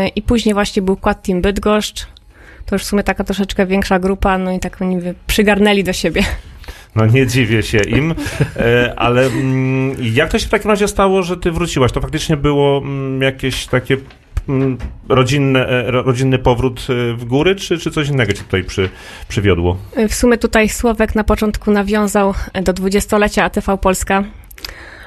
i 0.08 0.22
później 0.22 0.54
właśnie 0.54 0.82
był 0.82 0.96
Quad 0.96 1.22
Team 1.22 1.42
Bydgoszcz. 1.42 2.06
To 2.66 2.74
już 2.74 2.82
w 2.82 2.86
sumie 2.86 3.02
taka 3.02 3.24
troszeczkę 3.24 3.66
większa 3.66 3.98
grupa, 3.98 4.38
no 4.38 4.52
i 4.52 4.60
tak 4.60 4.82
oni 4.82 4.98
przygarnęli 5.26 5.84
do 5.84 5.92
siebie. 5.92 6.22
No 6.96 7.06
nie 7.06 7.26
dziwię 7.26 7.62
się 7.62 7.78
im, 7.78 8.14
e, 8.56 8.94
ale 8.96 9.26
mm, 9.26 9.96
jak 10.00 10.30
to 10.30 10.38
się 10.38 10.46
w 10.46 10.50
takim 10.50 10.70
razie 10.70 10.88
stało, 10.88 11.22
że 11.22 11.36
ty 11.36 11.52
wróciłaś? 11.52 11.92
To 11.92 12.00
faktycznie 12.00 12.36
było 12.36 12.78
mm, 12.78 13.22
jakieś 13.22 13.66
takie 13.66 13.96
mm, 14.48 14.78
rodzinne, 15.08 15.66
e, 15.68 15.90
ro- 15.90 16.02
rodzinny 16.02 16.38
powrót 16.38 16.86
e, 16.90 17.14
w 17.16 17.24
góry, 17.24 17.56
czy, 17.56 17.78
czy 17.78 17.90
coś 17.90 18.08
innego 18.08 18.32
cię 18.32 18.42
tutaj 18.42 18.64
przy, 18.64 18.88
przywiodło? 19.28 19.76
Y, 19.98 20.08
W 20.08 20.14
sumie 20.14 20.38
tutaj 20.38 20.68
Słowek 20.68 21.14
na 21.14 21.24
początku 21.24 21.70
nawiązał 21.70 22.34
do 22.62 22.72
dwudziestolecia 22.72 23.44
ATV 23.44 23.78
Polska. 23.78 24.24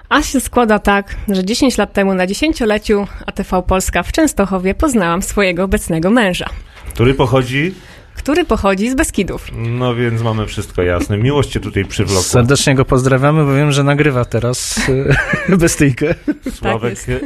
A 0.09 0.21
się 0.23 0.39
składa 0.39 0.79
tak, 0.79 1.15
że 1.27 1.45
10 1.45 1.77
lat 1.77 1.93
temu 1.93 2.13
na 2.13 2.27
dziesięcioleciu 2.27 3.07
ATV 3.25 3.61
Polska 3.67 4.03
w 4.03 4.11
Częstochowie 4.11 4.73
poznałam 4.75 5.21
swojego 5.21 5.63
obecnego 5.63 6.09
męża, 6.11 6.45
Który 6.93 7.13
pochodzi? 7.13 7.73
który 8.15 8.45
pochodzi 8.45 8.89
z 8.89 8.95
Beskidów. 8.95 9.47
No 9.53 9.95
więc 9.95 10.21
mamy 10.21 10.45
wszystko 10.47 10.81
jasne. 10.81 11.17
Miłość 11.17 11.49
cię 11.49 11.59
tutaj 11.59 11.85
przywlokła. 11.85 12.23
Serdecznie 12.23 12.75
go 12.75 12.85
pozdrawiamy, 12.85 13.45
bo 13.45 13.53
wiem, 13.55 13.71
że 13.71 13.83
nagrywa 13.83 14.25
teraz 14.25 14.81
bestyjkę. 15.49 16.15
Sławek, 16.53 17.07
jest. 17.07 17.25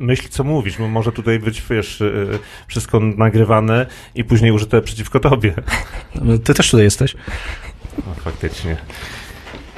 Myśl 0.00 0.28
co 0.28 0.44
mówisz, 0.44 0.78
bo 0.78 0.88
może 0.88 1.12
tutaj 1.12 1.38
być, 1.38 1.62
wiesz, 1.70 2.00
e, 2.00 2.12
wszystko 2.66 3.00
nagrywane 3.00 3.86
i 4.14 4.24
później 4.24 4.52
użyte 4.52 4.82
przeciwko 4.82 5.20
tobie. 5.20 5.54
Ty 6.44 6.54
też 6.54 6.70
tutaj 6.70 6.84
jesteś. 6.84 7.14
No, 8.06 8.14
faktycznie. 8.14 8.76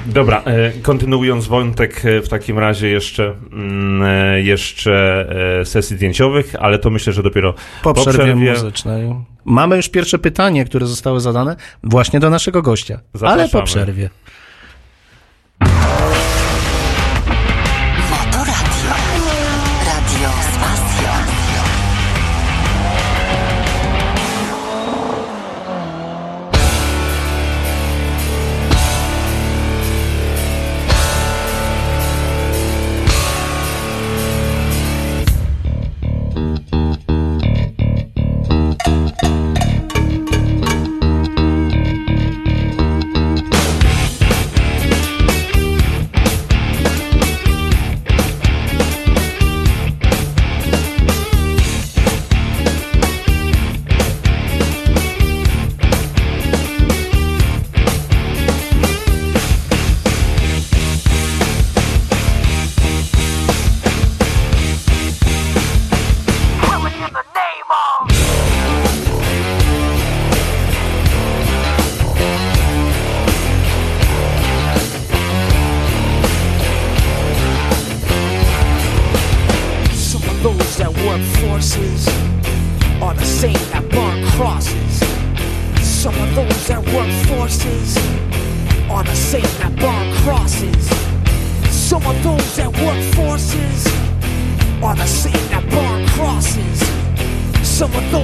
Dobra, 0.07 0.43
e, 0.45 0.73
kontynuując 0.73 1.47
wątek 1.47 2.05
e, 2.05 2.21
w 2.23 2.29
takim 2.29 2.59
razie 2.59 2.89
jeszcze, 2.89 3.35
mm, 3.53 4.03
e, 4.03 4.43
jeszcze 4.43 5.27
sesji 5.65 5.97
zdjęciowych, 5.97 6.55
ale 6.59 6.79
to 6.79 6.91
myślę, 6.91 7.13
że 7.13 7.23
dopiero 7.23 7.55
Po, 7.83 7.95
Po 7.95 8.01
przerwie, 8.01 8.19
przerwie. 8.19 8.51
muzycznej. 8.53 9.15
Mamy 9.45 9.77
już 9.77 9.89
pierwsze 9.89 10.19
pytanie, 10.19 10.65
które 10.65 10.87
zostały 10.87 11.21
zadane 11.21 11.57
właśnie 11.83 12.21
do 12.21 12.31
naszego 12.31 12.63
gościa. 12.63 12.95
Ale 12.95 13.43
po 13.45 13.49
Zapraszamy. 13.49 13.65
przerwie. 13.67 14.11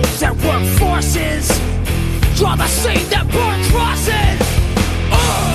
Those 0.09 0.21
that 0.21 0.35
work 0.37 0.65
forces 0.79 1.51
are 2.43 2.57
the 2.57 2.67
same 2.67 3.09
that 3.11 3.27
burn 3.29 3.61
crosses. 3.71 4.41
Uh. 5.13 5.55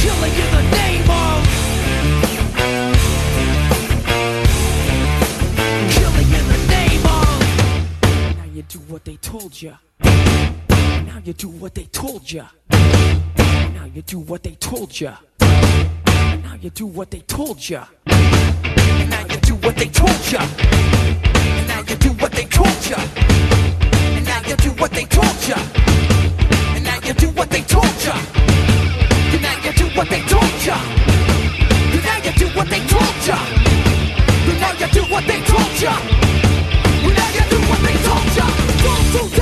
Killing 0.00 0.34
in 0.44 0.50
the 0.58 0.64
name 0.76 1.08
of 1.10 1.40
Killing 5.94 6.30
in 6.38 6.44
the 6.52 6.60
name 6.68 7.04
of. 7.06 8.36
Now 8.36 8.46
you 8.52 8.62
do 8.62 8.78
what 8.80 9.04
they 9.04 9.16
told 9.16 9.62
ya. 9.62 9.76
Now 10.02 11.20
you 11.24 11.32
do 11.34 11.48
what 11.48 11.74
they 11.74 11.84
told 11.84 12.30
ya. 12.30 12.46
Now 12.70 13.86
you 13.94 14.02
do 14.02 14.18
what 14.18 14.42
they 14.42 14.54
told 14.56 15.00
ya. 15.00 15.16
Now 15.40 16.56
you 16.60 16.70
do 16.70 16.86
what 16.86 17.10
they 17.10 17.20
told 17.20 17.68
ya. 17.68 17.86
What 19.62 19.76
they 19.76 19.88
told 19.88 20.32
ya. 20.32 20.40
And 20.40 21.68
now 21.68 21.80
you 21.88 21.96
do 21.96 22.10
what 22.20 22.32
they 22.32 22.44
told 22.44 22.90
ya. 22.90 22.98
And 24.16 24.24
now 24.26 24.40
you 24.48 24.56
do 24.56 24.70
what 24.80 24.90
they 24.90 25.04
told 25.04 25.48
ya. 25.48 25.56
And 26.74 26.84
now 26.84 26.98
you 27.06 27.14
do 27.14 27.28
what 27.30 27.48
they 27.50 27.62
told 27.62 28.04
ya. 28.04 28.14
And 29.32 29.42
now 29.42 29.56
you 29.64 29.72
do 29.72 29.86
what 29.96 30.08
they 30.10 30.20
told 30.22 30.66
ya. 30.66 30.76
And 31.94 32.02
now 32.04 32.18
you 32.24 32.32
do 32.32 32.46
what 32.56 32.68
they 32.68 32.80
told 32.86 33.26
ya. 33.26 33.36
And 34.48 34.60
now 34.60 34.72
you 34.80 34.88
do 34.88 35.02
what 35.14 35.24
they 35.26 35.40
told 35.42 35.82
ya. 35.82 35.92
And 37.06 37.16
now 37.16 37.30
you 37.36 37.44
do 37.50 37.58
what 37.70 37.80
they 37.86 37.96
told 38.06 38.36
ya. 38.36 39.41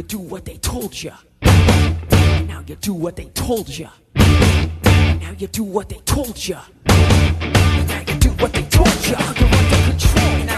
You 0.00 0.06
do 0.06 0.18
what 0.18 0.46
they 0.46 0.56
told 0.56 1.02
you. 1.02 1.12
Now 1.42 2.64
you 2.66 2.74
do 2.76 2.94
what 2.94 3.16
they 3.16 3.26
told 3.34 3.68
you. 3.68 3.86
Now 4.14 5.32
you 5.36 5.46
do 5.46 5.62
what 5.62 5.90
they 5.90 6.00
told 6.06 6.48
you. 6.48 6.56
Now 6.86 8.02
you 8.08 8.14
do 8.18 8.30
what 8.30 8.50
they 8.54 8.62
told 8.62 9.06
you. 9.06 9.16
Under 9.16 9.90
control. 9.90 10.49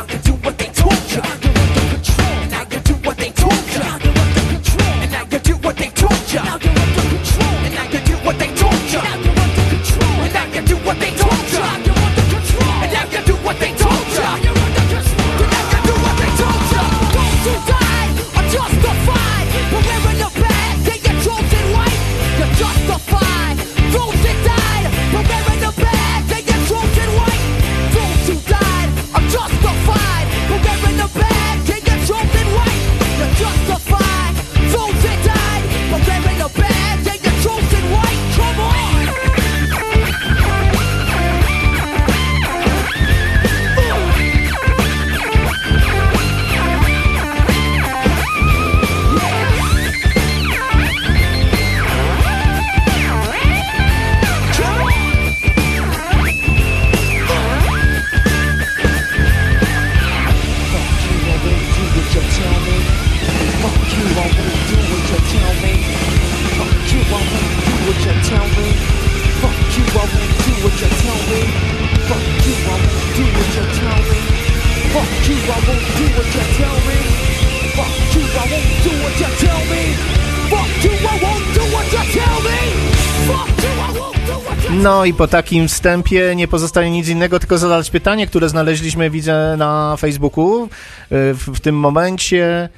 No 84.83 85.05
i 85.05 85.15
po 85.15 85.29
takim 85.29 85.69
wstępie 85.69 86.37
nie 86.37 86.49
pozostaje 86.49 86.91
nic 86.91 87.09
innego, 87.09 87.39
tylko 87.39 87.59
zadać 87.59 87.91
pytanie, 87.91 88.27
które 88.27 88.49
znaleźliśmy, 88.49 89.11
widzę, 89.11 89.55
na 89.59 89.97
Facebooku 89.97 90.65
y, 90.65 90.69
w, 91.11 91.49
w 91.55 91.61
tym 91.61 91.79
momencie. 91.79 92.69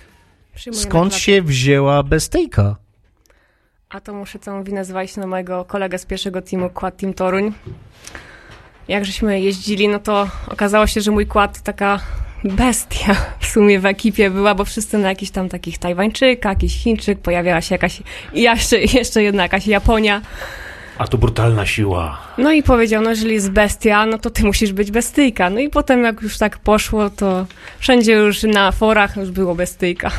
Skąd 0.73 1.15
się 1.15 1.43
wzięła 1.43 2.03
bestejka? 2.03 2.77
A 3.89 4.01
to 4.01 4.15
muszę 4.15 4.39
całą 4.39 4.65
winę 4.65 4.85
zwalić 4.85 5.17
na 5.17 5.27
mojego 5.27 5.65
kolegę 5.65 5.99
z 5.99 6.07
pierwszego 6.07 6.43
teamu, 6.43 6.71
Quad 6.71 6.97
Team 6.97 7.15
Toruń. 7.15 7.53
Jak 8.89 9.05
żeśmy 9.05 9.41
jeździli, 9.41 9.89
no 9.89 9.99
to 9.99 10.29
okazało 10.49 10.87
się, 10.87 11.01
że 11.01 11.11
mój 11.11 11.27
quad 11.27 11.59
to 11.59 11.65
taka 11.65 12.01
bestia 12.45 13.17
w 13.41 13.47
sumie 13.47 13.81
w 13.81 13.87
ekipie 13.87 14.31
była, 14.31 14.55
bo 14.55 14.65
wszyscy 14.65 14.99
na 14.99 15.09
jakichś 15.09 15.31
tam 15.31 15.49
takich 15.49 15.79
Tajwańczyka, 15.79 16.49
jakiś 16.49 16.83
Chińczyk, 16.83 17.19
pojawiała 17.19 17.61
się 17.61 17.75
jakaś, 17.75 18.03
i 18.33 18.43
jeszcze, 18.43 18.79
jeszcze 18.79 19.23
jedna 19.23 19.43
jakaś 19.43 19.67
Japonia. 19.67 20.23
A 20.99 21.07
tu 21.07 21.19
brutalna 21.19 21.67
siła. 21.67 22.19
No 22.39 22.53
i 22.53 22.63
powiedział, 22.63 23.03
no 23.03 23.11
jeżeli 23.11 23.35
jest 23.35 23.51
bestia, 23.51 24.07
no 24.07 24.19
to 24.19 24.31
ty 24.31 24.45
musisz 24.45 24.73
być 24.73 24.91
bestyjka. 24.91 25.51
No 25.51 25.61
i 25.61 25.69
potem 25.69 26.05
jak 26.05 26.23
już 26.23 26.39
tak 26.39 26.59
poszło, 26.59 27.11
to 27.11 27.47
wszędzie 27.79 28.13
już 28.13 28.43
na 28.43 28.73
forach 28.73 29.17
już 29.17 29.31
było 29.31 29.55
bestyjka. 29.55 30.11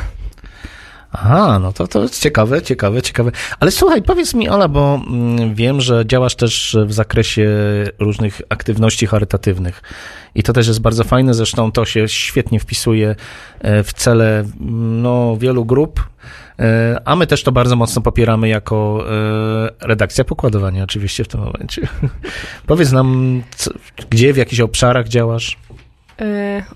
Aha, 1.12 1.58
no 1.58 1.72
to, 1.72 1.86
to 1.86 2.02
jest 2.02 2.22
ciekawe, 2.22 2.62
ciekawe, 2.62 3.02
ciekawe. 3.02 3.30
Ale 3.60 3.70
słuchaj, 3.70 4.02
powiedz 4.02 4.34
mi, 4.34 4.48
Ola, 4.48 4.68
bo 4.68 5.00
mm, 5.06 5.54
wiem, 5.54 5.80
że 5.80 6.06
działasz 6.06 6.34
też 6.34 6.76
w 6.86 6.92
zakresie 6.92 7.48
różnych 7.98 8.42
aktywności 8.48 9.06
charytatywnych. 9.06 9.82
I 10.34 10.42
to 10.42 10.52
też 10.52 10.68
jest 10.68 10.80
bardzo 10.80 11.04
fajne, 11.04 11.34
zresztą 11.34 11.72
to 11.72 11.84
się 11.84 12.08
świetnie 12.08 12.60
wpisuje 12.60 13.14
e, 13.60 13.82
w 13.82 13.92
cele 13.92 14.38
mm, 14.38 15.02
no, 15.02 15.36
wielu 15.36 15.64
grup. 15.64 16.08
E, 16.58 17.00
A 17.04 17.16
my 17.16 17.26
też 17.26 17.42
to 17.42 17.52
bardzo 17.52 17.76
mocno 17.76 18.02
popieramy 18.02 18.48
jako 18.48 19.04
e, 19.80 19.86
redakcja 19.86 20.24
pokładowania, 20.24 20.84
oczywiście 20.84 21.24
w 21.24 21.28
tym 21.28 21.40
momencie. 21.40 21.82
Powiedz 22.66 22.92
nam, 22.92 23.42
co, 23.56 23.70
gdzie, 24.10 24.32
w 24.32 24.36
jakich 24.36 24.60
obszarach 24.60 25.08
działasz? 25.08 25.56
Y, 26.20 26.24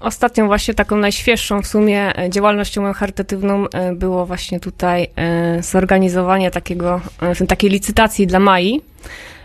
Ostatnią 0.01 0.47
właśnie 0.47 0.75
taką 0.75 0.97
najświeższą 0.97 1.62
w 1.62 1.66
sumie 1.66 2.19
e, 2.19 2.31
działalnością 2.31 2.93
charytatywną 2.93 3.69
e, 3.69 3.93
było 3.95 4.27
właśnie 4.27 4.61
tutaj 4.61 5.07
e, 5.16 5.62
zorganizowanie 5.62 6.51
takiego, 6.51 7.01
e, 7.43 7.47
takiej 7.47 7.71
licytacji 7.71 8.27
dla 8.27 8.38
Mai. 8.38 8.81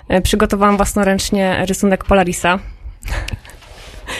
E, 0.10 0.22
Przygotowałam 0.22 0.78
własnoręcznie 0.78 1.66
rysunek 1.66 2.04
Polarisa. 2.04 2.60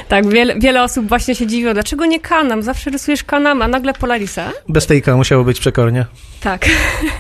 Tak, 0.08 0.28
wiele, 0.28 0.56
wiele 0.60 0.84
osób 0.84 1.08
właśnie 1.08 1.36
się 1.36 1.48
dziwiło, 1.48 1.74
dlaczego 1.74 2.06
nie 2.06 2.20
Kanam? 2.20 2.62
Zawsze 2.62 2.90
rysujesz 2.90 3.24
Kanam, 3.24 3.62
a 3.62 3.68
nagle 3.68 3.94
Polarisa. 3.94 4.52
Bestejka 4.70 5.16
musiało 5.16 5.44
być 5.44 5.60
przekornie. 5.60 6.06
Tak. 6.42 6.66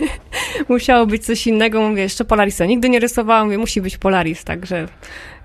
Musiało 0.69 1.05
być 1.05 1.25
coś 1.25 1.47
innego, 1.47 1.89
mówię, 1.89 2.01
jeszcze 2.01 2.25
Polarisa. 2.25 2.65
Nigdy 2.65 2.89
nie 2.89 2.99
rysowałam, 2.99 3.45
mówię, 3.45 3.57
musi 3.57 3.81
być 3.81 3.97
Polaris, 3.97 4.43
także... 4.43 4.87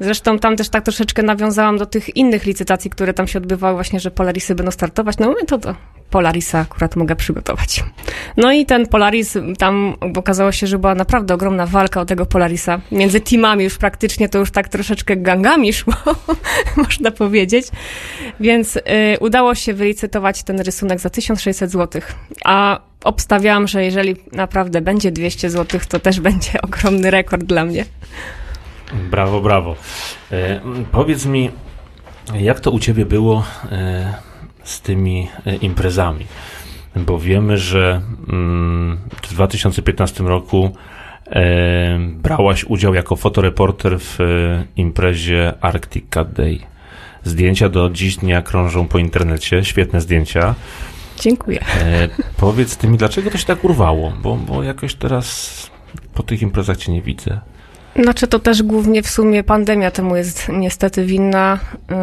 Zresztą 0.00 0.38
tam 0.38 0.56
też 0.56 0.68
tak 0.68 0.84
troszeczkę 0.84 1.22
nawiązałam 1.22 1.78
do 1.78 1.86
tych 1.86 2.16
innych 2.16 2.44
licytacji, 2.44 2.90
które 2.90 3.14
tam 3.14 3.28
się 3.28 3.38
odbywały 3.38 3.74
właśnie, 3.74 4.00
że 4.00 4.10
Polarisy 4.10 4.54
będą 4.54 4.72
startować. 4.72 5.18
No 5.18 5.28
mówię, 5.28 5.44
to 5.46 5.58
to 5.58 5.74
Polarisa 6.10 6.58
akurat 6.58 6.96
mogę 6.96 7.16
przygotować. 7.16 7.84
No 8.36 8.52
i 8.52 8.66
ten 8.66 8.86
Polaris, 8.86 9.38
tam 9.58 9.94
okazało 10.16 10.52
się, 10.52 10.66
że 10.66 10.78
była 10.78 10.94
naprawdę 10.94 11.34
ogromna 11.34 11.66
walka 11.66 12.00
o 12.00 12.04
tego 12.04 12.26
Polarisa. 12.26 12.80
Między 12.92 13.20
teamami 13.20 13.64
już 13.64 13.78
praktycznie 13.78 14.28
to 14.28 14.38
już 14.38 14.50
tak 14.50 14.68
troszeczkę 14.68 15.16
gangami 15.16 15.72
szło, 15.72 15.94
można 16.86 17.10
powiedzieć. 17.10 17.66
Więc 18.40 18.76
y, 18.76 18.80
udało 19.20 19.54
się 19.54 19.74
wylicytować 19.74 20.42
ten 20.42 20.60
rysunek 20.60 21.00
za 21.00 21.10
1600 21.10 21.70
zł. 21.70 22.02
A 22.44 22.80
obstawiałam, 23.04 23.68
że 23.68 23.84
jeżeli 23.84 24.16
naprawdę 24.32 24.80
będzie 24.80 25.12
200 25.12 25.50
zł, 25.50 25.80
to 25.88 26.00
też 26.00 26.20
będzie 26.30 26.62
ogromny 26.62 27.10
rekord 27.10 27.44
dla 27.44 27.64
mnie. 27.64 27.84
Brawo, 29.10 29.40
brawo. 29.40 29.76
E, 30.32 30.60
powiedz 30.92 31.26
mi, 31.26 31.50
jak 32.34 32.60
to 32.60 32.70
u 32.70 32.80
ciebie 32.80 33.06
było 33.06 33.44
e, 33.72 34.14
z 34.64 34.80
tymi 34.80 35.28
e, 35.46 35.56
imprezami? 35.56 36.26
Bo 36.96 37.18
wiemy, 37.18 37.58
że 37.58 38.00
mm, 38.28 38.98
w 39.22 39.28
2015 39.28 40.24
roku 40.24 40.70
e, 41.26 41.98
brałaś 41.98 42.64
udział 42.64 42.94
jako 42.94 43.16
fotoreporter 43.16 43.98
w 44.00 44.20
e, 44.20 44.24
imprezie 44.76 45.54
Arctic 45.60 46.04
Cat 46.10 46.32
Day. 46.32 46.58
Zdjęcia 47.24 47.68
do 47.68 47.90
dziś 47.90 48.16
dnia 48.16 48.42
krążą 48.42 48.88
po 48.88 48.98
internecie, 48.98 49.64
świetne 49.64 50.00
zdjęcia. 50.00 50.54
Dziękuję. 51.20 51.60
E, 51.60 52.08
powiedz 52.36 52.76
ty 52.76 52.88
mi, 52.88 52.98
dlaczego 52.98 53.30
to 53.30 53.38
się 53.38 53.46
tak 53.46 53.64
urwało? 53.64 54.12
Bo, 54.22 54.36
bo 54.36 54.62
jakoś 54.62 54.94
teraz 54.94 55.70
po 56.14 56.22
tych 56.22 56.42
imprezach 56.42 56.76
cię 56.76 56.92
nie 56.92 57.02
widzę. 57.02 57.40
Znaczy 57.96 58.26
to 58.26 58.38
też 58.38 58.62
głównie 58.62 59.02
w 59.02 59.08
sumie 59.08 59.44
pandemia 59.44 59.90
temu 59.90 60.16
jest 60.16 60.48
niestety 60.48 61.04
winna. 61.04 61.58
Yy, 61.90 61.96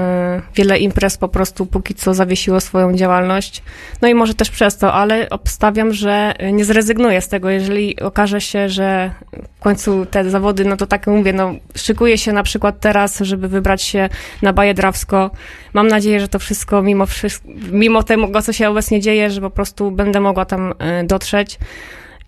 Wiele 0.55 0.79
imprez 0.79 1.17
po 1.17 1.27
prostu 1.27 1.65
póki 1.65 1.95
co 1.95 2.13
zawiesiło 2.13 2.59
swoją 2.59 2.93
działalność. 2.93 3.63
No 4.01 4.07
i 4.07 4.13
może 4.13 4.33
też 4.33 4.49
przez 4.49 4.77
to, 4.77 4.93
ale 4.93 5.29
obstawiam, 5.29 5.93
że 5.93 6.33
nie 6.53 6.65
zrezygnuję 6.65 7.21
z 7.21 7.27
tego, 7.27 7.49
jeżeli 7.49 7.99
okaże 7.99 8.41
się, 8.41 8.69
że 8.69 9.11
w 9.59 9.59
końcu 9.59 10.05
te 10.05 10.29
zawody, 10.29 10.65
no 10.65 10.77
to 10.77 10.87
tak 10.87 11.07
mówię, 11.07 11.33
no 11.33 11.51
szykuję 11.75 12.17
się 12.17 12.33
na 12.33 12.43
przykład 12.43 12.79
teraz, 12.79 13.19
żeby 13.19 13.47
wybrać 13.47 13.81
się 13.81 14.09
na 14.41 14.53
Baję 14.53 14.73
Drawsko. 14.73 15.31
Mam 15.73 15.87
nadzieję, 15.87 16.19
że 16.19 16.27
to 16.27 16.39
wszystko 16.39 16.81
mimo, 16.81 17.05
wszystko, 17.05 17.47
mimo 17.71 18.03
tego, 18.03 18.41
co 18.41 18.53
się 18.53 18.69
obecnie 18.69 19.01
dzieje, 19.01 19.29
że 19.29 19.41
po 19.41 19.49
prostu 19.49 19.91
będę 19.91 20.19
mogła 20.19 20.45
tam 20.45 20.73
yy, 21.01 21.07
dotrzeć 21.07 21.59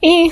i 0.01 0.31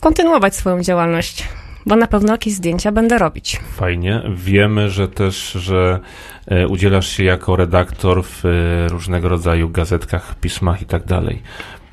kontynuować 0.00 0.54
swoją 0.54 0.82
działalność 0.82 1.44
bo 1.86 1.96
na 1.96 2.06
pewno 2.06 2.32
jakieś 2.32 2.54
zdjęcia 2.54 2.92
będę 2.92 3.18
robić. 3.18 3.60
Fajnie. 3.76 4.22
Wiemy, 4.34 4.90
że 4.90 5.08
też, 5.08 5.52
że 5.52 6.00
e, 6.46 6.68
udzielasz 6.68 7.08
się 7.08 7.24
jako 7.24 7.56
redaktor 7.56 8.24
w 8.24 8.44
e, 8.44 8.88
różnego 8.88 9.28
rodzaju 9.28 9.68
gazetkach, 9.68 10.34
pismach 10.34 10.82
i 10.82 10.86
tak 10.86 11.04
dalej. 11.04 11.42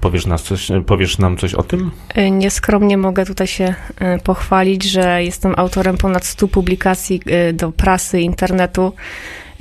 Powiesz, 0.02 0.26
nas 0.26 0.43
coś, 0.43 0.67
powiesz 0.86 1.17
nam 1.17 1.38
coś 1.38 1.54
o 1.54 1.63
tym? 1.63 1.91
Nieskromnie 2.32 2.97
mogę 2.97 3.26
tutaj 3.26 3.47
się 3.47 3.76
pochwalić, 4.23 4.84
że 4.84 5.23
jestem 5.23 5.54
autorem 5.58 5.97
ponad 5.97 6.26
100 6.26 6.47
publikacji 6.47 7.21
do 7.54 7.71
prasy, 7.71 8.21
internetu. 8.21 8.93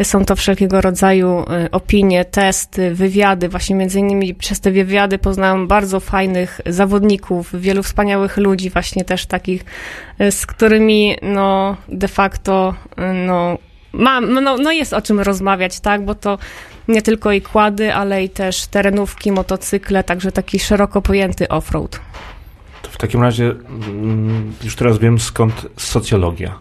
Są 0.02 0.24
to 0.24 0.36
wszelkiego 0.36 0.80
rodzaju 0.80 1.44
y, 1.66 1.70
opinie, 1.70 2.24
testy, 2.24 2.94
wywiady. 2.94 3.48
Właśnie 3.48 3.76
między 3.76 3.98
innymi 3.98 4.34
przez 4.34 4.60
te 4.60 4.70
wywiady 4.70 5.18
poznałam 5.18 5.68
bardzo 5.68 6.00
fajnych 6.00 6.60
zawodników, 6.66 7.60
wielu 7.60 7.82
wspaniałych 7.82 8.36
ludzi, 8.36 8.70
właśnie 8.70 9.04
też 9.04 9.26
takich, 9.26 9.64
y, 10.20 10.32
z 10.32 10.46
którymi 10.46 11.16
no 11.22 11.76
de 11.88 12.08
facto 12.08 12.74
y, 12.98 13.12
no 13.26 13.58
mam, 13.92 14.32
no, 14.32 14.56
no 14.56 14.72
jest 14.72 14.92
o 14.92 15.02
czym 15.02 15.20
rozmawiać, 15.20 15.80
tak, 15.80 16.04
bo 16.04 16.14
to 16.14 16.38
nie 16.88 17.02
tylko 17.02 17.32
i 17.32 17.42
kłady, 17.42 17.94
ale 17.94 18.24
i 18.24 18.28
też 18.28 18.66
terenówki, 18.66 19.32
motocykle, 19.32 20.04
także 20.04 20.32
taki 20.32 20.58
szeroko 20.58 21.02
pojęty 21.02 21.48
offroad. 21.48 22.00
To 22.82 22.90
w 22.90 22.96
takim 22.96 23.22
razie 23.22 23.44
mm, 23.44 24.52
już 24.64 24.76
teraz 24.76 24.98
wiem 24.98 25.18
skąd 25.18 25.66
socjologia. 25.76 26.58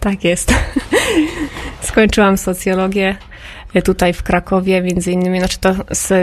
Tak 0.00 0.24
jest. 0.24 0.54
Skończyłam 1.80 2.38
socjologię 2.38 3.16
y, 3.76 3.82
tutaj 3.82 4.12
w 4.12 4.22
Krakowie, 4.22 4.82
między 4.82 5.12
innymi, 5.12 5.38
znaczy 5.38 5.58
to 5.58 5.74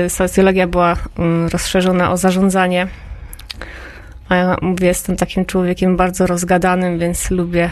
socjologia 0.10 0.68
była 0.68 0.96
mm, 1.18 1.48
rozszerzona 1.48 2.12
o 2.12 2.18
zarządzanie. 2.18 2.88
A 4.30 4.36
ja 4.36 4.58
mówię, 4.62 4.88
jestem 4.88 5.16
takim 5.16 5.46
człowiekiem 5.46 5.98
bardzo 5.98 6.28
rozgadanym, 6.28 7.00
więc 7.00 7.32
lubię 7.32 7.70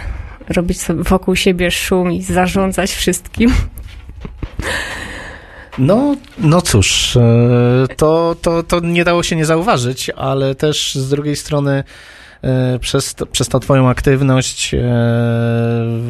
robić 0.49 0.81
sobie 0.81 1.03
wokół 1.03 1.35
siebie 1.35 1.71
szum 1.71 2.11
i 2.11 2.21
zarządzać 2.21 2.91
wszystkim. 2.91 3.53
No, 5.77 6.15
no 6.39 6.61
cóż, 6.61 7.15
e, 7.15 7.85
to, 7.97 8.35
to, 8.41 8.63
to 8.63 8.79
nie 8.79 9.03
dało 9.03 9.23
się 9.23 9.35
nie 9.35 9.45
zauważyć, 9.45 10.09
ale 10.09 10.55
też 10.55 10.95
z 10.95 11.09
drugiej 11.09 11.35
strony 11.35 11.71
e, 11.71 11.83
przez, 12.79 13.15
to, 13.15 13.25
przez 13.25 13.47
tą 13.47 13.59
twoją 13.59 13.89
aktywność 13.89 14.73
e, 14.73 14.81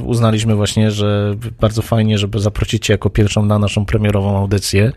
uznaliśmy 0.06 0.56
właśnie, 0.56 0.92
że 0.92 1.36
bardzo 1.60 1.82
fajnie, 1.82 2.18
żeby 2.18 2.40
zaprosić 2.40 2.86
cię 2.86 2.94
jako 2.94 3.10
pierwszą 3.10 3.46
na 3.46 3.60
naszą 3.60 3.86
premierową 3.86 4.38
audycję, 4.38 4.92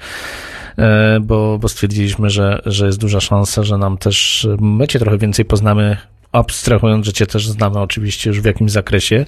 e, 0.79 1.20
bo, 1.20 1.59
bo 1.59 1.68
stwierdziliśmy, 1.68 2.31
że, 2.31 2.62
że 2.66 2.87
jest 2.87 2.99
duża 2.99 3.20
szansa, 3.20 3.62
że 3.62 3.79
nam 3.79 3.99
też, 3.99 4.49
my 4.61 4.88
cię 4.88 4.99
trochę 4.99 5.18
więcej 5.18 5.44
poznamy 5.44 5.96
abstrahując, 6.33 7.07
że 7.07 7.12
cię 7.12 7.27
też 7.27 7.49
znamy 7.49 7.79
oczywiście 7.81 8.31
już 8.31 8.40
w 8.40 8.44
jakimś 8.44 8.70
zakresie, 8.70 9.25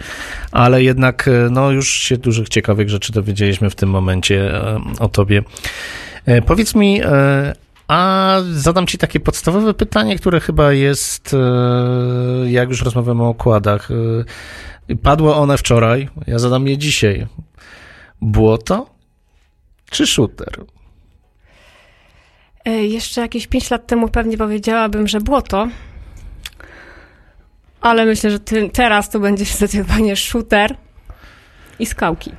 ale 0.52 0.82
jednak 0.82 1.28
e, 1.28 1.48
no 1.50 1.70
już 1.70 1.90
się 1.90 2.16
dużych 2.16 2.48
ciekawych 2.48 2.88
rzeczy 2.88 3.12
dowiedzieliśmy 3.12 3.70
w 3.70 3.74
tym 3.74 3.90
momencie 3.90 4.54
e, 4.54 4.80
o 4.98 5.08
tobie. 5.08 5.42
E, 6.26 6.42
Powiedz 6.42 6.74
mi, 6.74 7.00
e, 7.02 7.54
a 7.88 8.36
zadam 8.52 8.86
ci 8.86 8.98
takie 8.98 9.20
podstawowe 9.20 9.74
pytanie, 9.74 10.16
które 10.18 10.40
chyba 10.40 10.72
jest, 10.72 11.34
e, 11.34 12.50
jak 12.50 12.68
już 12.68 12.82
rozmawiamy 12.82 13.22
o 13.22 13.28
okładach. 13.28 13.88
e, 14.90 14.96
Padło 14.96 15.36
one 15.36 15.58
wczoraj, 15.58 16.08
ja 16.26 16.38
zadam 16.38 16.68
je 16.68 16.78
dzisiaj. 16.78 17.26
Błoto 18.20 18.90
czy 19.90 20.06
shooter? 20.06 20.64
E, 22.64 22.70
Jeszcze 22.70 23.20
jakieś 23.20 23.46
5 23.46 23.70
lat 23.70 23.86
temu 23.86 24.08
pewnie 24.08 24.38
powiedziałabym, 24.38 25.08
że 25.08 25.20
błoto. 25.20 25.68
ale 27.80 28.06
myślę, 28.06 28.30
że 28.30 28.40
ty, 28.40 28.70
teraz 28.72 29.10
to 29.10 29.20
będzie 29.20 29.44
zdecydowanie 29.58 30.16
shooter 30.16 30.76
i 31.78 31.86
skałki. 31.86 32.32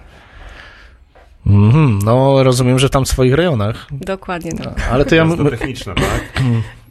Mhm, 1.47 1.99
no 2.05 2.43
rozumiem, 2.43 2.79
że 2.79 2.89
tam 2.89 3.05
w 3.05 3.07
swoich 3.07 3.33
rejonach. 3.33 3.87
Dokładnie 3.91 4.53
tak. 4.53 4.89
Ale 4.91 5.05
to 5.05 5.15
ja... 5.15 5.25
Jazda 5.25 5.49
techniczna, 5.49 5.93
tak? 5.93 6.43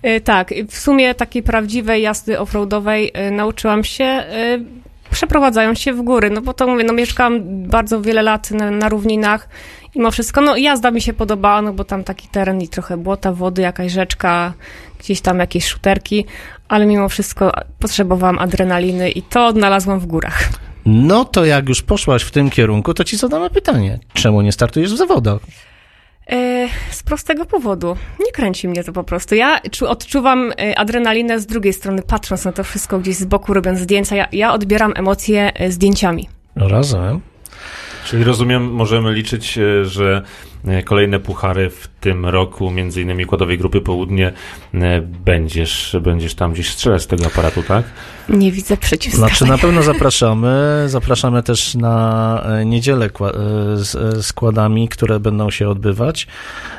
Y, 0.06 0.20
Tak, 0.20 0.54
w 0.68 0.78
sumie 0.78 1.14
takiej 1.14 1.42
prawdziwej 1.42 2.02
jazdy 2.02 2.38
offroadowej 2.38 3.12
y, 3.28 3.30
nauczyłam 3.30 3.84
się 3.84 4.04
y, 4.04 4.64
przeprowadzając 5.10 5.78
się 5.78 5.92
w 5.92 6.02
góry, 6.02 6.30
no 6.30 6.40
bo 6.42 6.54
to 6.54 6.66
mówię, 6.66 6.84
no 6.84 6.92
mieszkałam 6.92 7.40
bardzo 7.68 8.02
wiele 8.02 8.22
lat 8.22 8.50
na, 8.50 8.70
na 8.70 8.88
równinach 8.88 9.48
i 9.94 9.98
mimo 9.98 10.10
wszystko, 10.10 10.40
no 10.40 10.56
jazda 10.56 10.90
mi 10.90 11.00
się 11.00 11.12
podobała, 11.12 11.62
no 11.62 11.72
bo 11.72 11.84
tam 11.84 12.04
taki 12.04 12.28
teren 12.28 12.62
i 12.62 12.68
trochę 12.68 12.96
błota, 12.96 13.32
wody, 13.32 13.62
jakaś 13.62 13.92
rzeczka, 13.92 14.52
gdzieś 15.00 15.20
tam 15.20 15.38
jakieś 15.38 15.66
szuterki, 15.66 16.24
ale 16.68 16.86
mimo 16.86 17.08
wszystko 17.08 17.52
potrzebowałam 17.78 18.38
adrenaliny 18.38 19.10
i 19.10 19.22
to 19.22 19.46
odnalazłam 19.46 20.00
w 20.00 20.06
górach. 20.06 20.48
No 20.90 21.24
to 21.24 21.44
jak 21.44 21.68
już 21.68 21.82
poszłaś 21.82 22.22
w 22.22 22.30
tym 22.30 22.50
kierunku, 22.50 22.94
to 22.94 23.04
ci 23.04 23.16
zadamy 23.16 23.50
pytanie. 23.50 23.98
Czemu 24.12 24.42
nie 24.42 24.52
startujesz 24.52 24.92
w 24.94 24.96
zawodach? 24.96 25.40
E, 26.30 26.68
Z 26.90 27.02
prostego 27.02 27.44
powodu. 27.44 27.96
Nie 28.26 28.32
kręci 28.32 28.68
mnie 28.68 28.84
to 28.84 28.92
po 28.92 29.04
prostu. 29.04 29.34
Ja 29.34 29.60
czu, 29.70 29.88
odczuwam 29.88 30.52
e, 30.58 30.78
adrenalinę 30.78 31.40
z 31.40 31.46
drugiej 31.46 31.72
strony, 31.72 32.02
patrząc 32.02 32.44
na 32.44 32.52
to 32.52 32.64
wszystko 32.64 32.98
gdzieś 32.98 33.16
z 33.16 33.24
boku, 33.24 33.54
robiąc 33.54 33.78
zdjęcia. 33.78 34.16
Ja, 34.16 34.28
ja 34.32 34.52
odbieram 34.52 34.92
emocje 34.96 35.52
e, 35.54 35.72
zdjęciami. 35.72 36.28
Rozumiem. 36.56 37.20
Czyli 38.06 38.24
rozumiem, 38.24 38.72
możemy 38.72 39.12
liczyć, 39.12 39.58
że 39.82 40.22
kolejne 40.84 41.20
puchary 41.20 41.70
w 41.70 41.88
tym 42.00 42.26
roku, 42.26 42.70
między 42.70 43.02
innymi 43.02 43.24
Kładowej 43.24 43.58
Grupy 43.58 43.80
Południe, 43.80 44.32
e, 44.74 45.00
będziesz, 45.00 45.96
będziesz 46.02 46.34
tam 46.34 46.52
gdzieś 46.52 46.70
strzelać 46.70 47.02
z 47.02 47.06
tego 47.06 47.26
aparatu, 47.26 47.62
tak? 47.62 47.84
Nie 48.28 48.52
widzę 48.52 48.76
przeciwwskazań. 48.76 49.28
Znaczy 49.28 49.52
na 49.52 49.58
pewno 49.58 49.82
zapraszamy. 49.92 50.48
Zapraszamy 50.86 51.42
też 51.42 51.74
na 51.74 52.42
e, 52.44 52.64
niedzielę 52.64 53.06
e, 53.06 53.10
z 53.76 53.94
e, 53.94 54.22
składami, 54.22 54.88
które 54.88 55.20
będą 55.20 55.50
się 55.50 55.68
odbywać. 55.68 56.26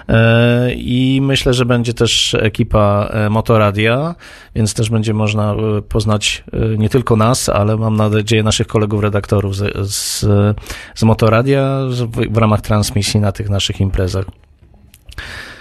E, 0.10 0.74
I 0.74 1.20
myślę, 1.24 1.54
że 1.54 1.66
będzie 1.66 1.94
też 1.94 2.36
ekipa 2.40 3.10
e, 3.12 3.30
Motoradia, 3.30 4.16
więc 4.56 4.74
też 4.74 4.90
będzie 4.90 5.14
można 5.14 5.54
e, 5.54 5.82
poznać 5.82 6.44
e, 6.54 6.78
nie 6.78 6.90
tylko 6.90 7.16
nas, 7.16 7.50
ale 7.50 7.78
mam 7.78 7.96
nadzieję 7.96 8.44
naszych 8.44 8.68
kolegów 8.68 9.02
redaktorów 9.02 9.56
z, 9.56 9.92
z, 9.92 10.26
z 10.96 11.04
Motoradia 11.04 11.80
w, 11.90 12.34
w 12.34 12.38
ramach 12.38 12.62
transmisji 12.62 13.20
na 13.20 13.32
tych 13.32 13.50
naszych 13.50 13.79
imprezach. 13.80 14.26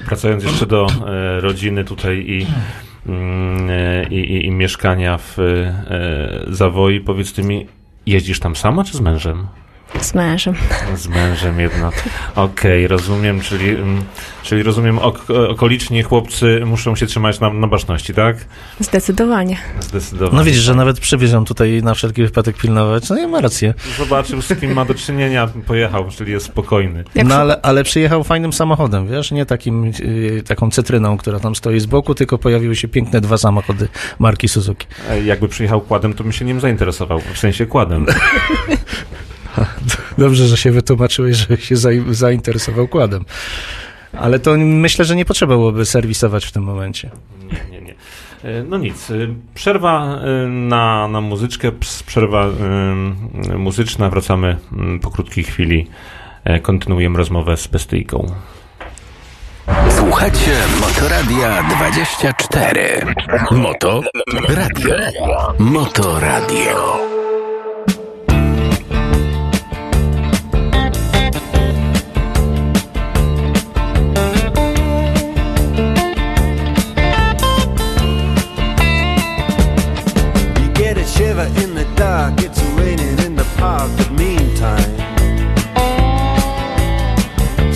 Wracając 0.07 0.45
jeszcze 0.45 0.67
do 0.67 0.87
e, 0.87 1.41
rodziny 1.41 1.85
tutaj 1.85 2.19
i, 2.19 2.47
mm, 3.07 3.71
e, 3.71 4.05
i, 4.09 4.17
i, 4.17 4.47
i 4.47 4.51
mieszkania 4.51 5.19
w 5.19 5.39
e, 5.39 6.45
Zawoi, 6.49 7.01
powiedz 7.01 7.33
ty 7.33 7.43
mi, 7.43 7.67
jeździsz 8.07 8.41
tam 8.41 8.57
sama 8.57 8.85
czy 8.85 8.97
z 8.97 9.01
mężem? 9.01 9.47
Z 10.01 10.15
mężem. 10.15 10.55
Z 10.97 11.09
mężem 11.09 11.61
jednak. 11.61 12.09
Okej, 12.35 12.89
rozumiem, 12.89 13.41
czyli, 13.41 13.69
mm, 13.71 14.05
czyli 14.43 14.63
rozumiem, 14.63 14.99
ok, 14.99 15.27
okoliczni 15.49 16.03
chłopcy 16.03 16.63
muszą 16.67 16.97
się 16.97 17.07
trzymać 17.07 17.41
na, 17.41 17.51
na 17.53 17.67
baczności, 17.67 18.15
tak? 18.15 18.37
Zdecydowanie. 18.81 19.57
Zdecydowanie. 19.81 20.37
No 20.37 20.45
widzisz, 20.45 20.63
że 20.63 20.75
nawet 20.75 21.01
przywiezią 21.01 21.45
tutaj 21.45 21.83
na 21.83 21.95
wszelki 21.95 22.23
wypadek 22.23 22.57
pilnować. 22.57 23.11
No 23.11 23.19
i 23.19 23.27
ma 23.27 23.41
rację. 23.41 23.75
Zobaczył, 23.99 24.43
z 24.43 24.61
kim 24.61 24.73
ma 24.73 24.85
do 24.85 24.95
czynienia, 24.95 25.49
pojechał, 25.67 26.11
czyli 26.11 26.33
jest 26.33 26.47
spokojny. 26.47 27.05
No 27.25 27.35
ale, 27.35 27.61
ale 27.63 27.85
przyjechał 27.85 28.25
fajnym 28.25 28.53
samochodem, 28.53 29.09
wiesz, 29.09 29.31
nie 29.31 29.47
takim, 29.47 29.85
y, 30.01 30.43
taką 30.47 30.71
cytryną, 30.71 31.17
która 31.17 31.41
tam 31.41 31.55
stoi 31.55 31.81
z 31.81 31.87
boku, 31.87 32.15
tylko 32.15 32.39
pojawiły 32.39 32.77
się 32.77 32.89
piękne 32.89 33.21
dwa 33.21 33.39
samochody 33.39 33.89
marki 34.19 34.49
Suzuki. 34.49 34.87
Jakby 35.25 35.49
przyjechał 35.49 35.81
kładem, 35.81 36.15
to 36.15 36.23
bym 36.25 36.33
się 36.33 36.45
nim 36.45 36.61
zainteresował, 36.61 37.21
w 37.35 37.39
sensie 37.39 37.67
kładem. 37.67 38.07
Dobrze, 40.19 40.47
że 40.47 40.57
się 40.57 40.71
wytłumaczyłeś, 40.71 41.37
że 41.37 41.57
się 41.57 41.75
zai- 41.77 42.15
zainteresował 42.15 42.89
kładem. 42.89 43.25
Ale 44.19 44.39
to 44.39 44.57
myślę, 44.59 45.05
że 45.05 45.17
nie 45.17 45.25
potrzeba 45.25 45.55
byłoby 45.55 45.87
serwisować 45.87 46.47
w 46.47 46.53
tym 46.53 46.63
momencie. 46.63 47.11
Nie, 47.53 47.61
nie, 47.71 47.81
nie. 47.87 47.95
E, 48.45 48.63
No 48.63 48.79
nic, 48.79 49.11
e, 49.11 49.15
przerwa 49.55 50.19
e, 50.45 50.49
na, 50.49 51.09
na 51.09 51.21
muzyczkę, 51.21 51.73
przerwa 52.07 52.47
muzyczna, 53.59 54.11
wracamy 54.11 54.57
po 55.03 55.11
krótkiej 55.11 55.45
chwili, 55.45 55.87
kontynuujemy 56.63 57.19
rozmowę 57.19 57.57
z 57.57 57.67
Bestyjką. 57.67 58.27
Słuchacie 59.91 60.53
Motoradia 60.81 61.63
24. 61.63 63.01
Moto 63.51 64.03
Radio. 64.57 64.95
Motoradio. 65.59 67.18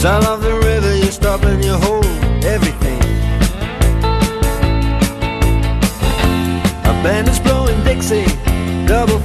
Sound 0.02 0.26
of 0.26 0.42
the 0.42 0.52
river, 0.52 0.96
you 0.96 1.12
stop 1.12 1.44
and 1.44 1.64
you 1.64 1.74
hold 1.74 2.04
everything. 2.44 3.00
A 6.82 6.92
band 7.04 7.28
is 7.28 7.38
blowing 7.38 7.80
Dixie, 7.84 8.26
double 8.84 9.20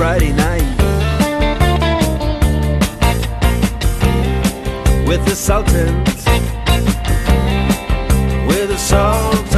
Friday 0.00 0.32
night 0.32 0.62
with 5.06 5.22
the 5.26 5.36
Sultans, 5.36 6.24
with 8.46 8.68
the 8.70 8.78
Sultans. 8.78 9.49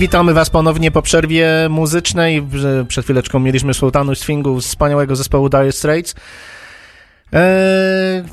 Witamy 0.00 0.34
Was 0.34 0.50
ponownie 0.50 0.90
po 0.90 1.02
przerwie 1.02 1.48
muzycznej. 1.70 2.46
Przed 2.88 3.04
chwileczką 3.04 3.38
mieliśmy 3.38 3.74
sultanu 3.74 4.14
swingu 4.14 4.60
z 4.60 4.66
wspaniałego 4.66 5.16
zespołu 5.16 5.48
Dire 5.48 5.72
Straits. 5.72 6.14
Eee, 7.32 8.24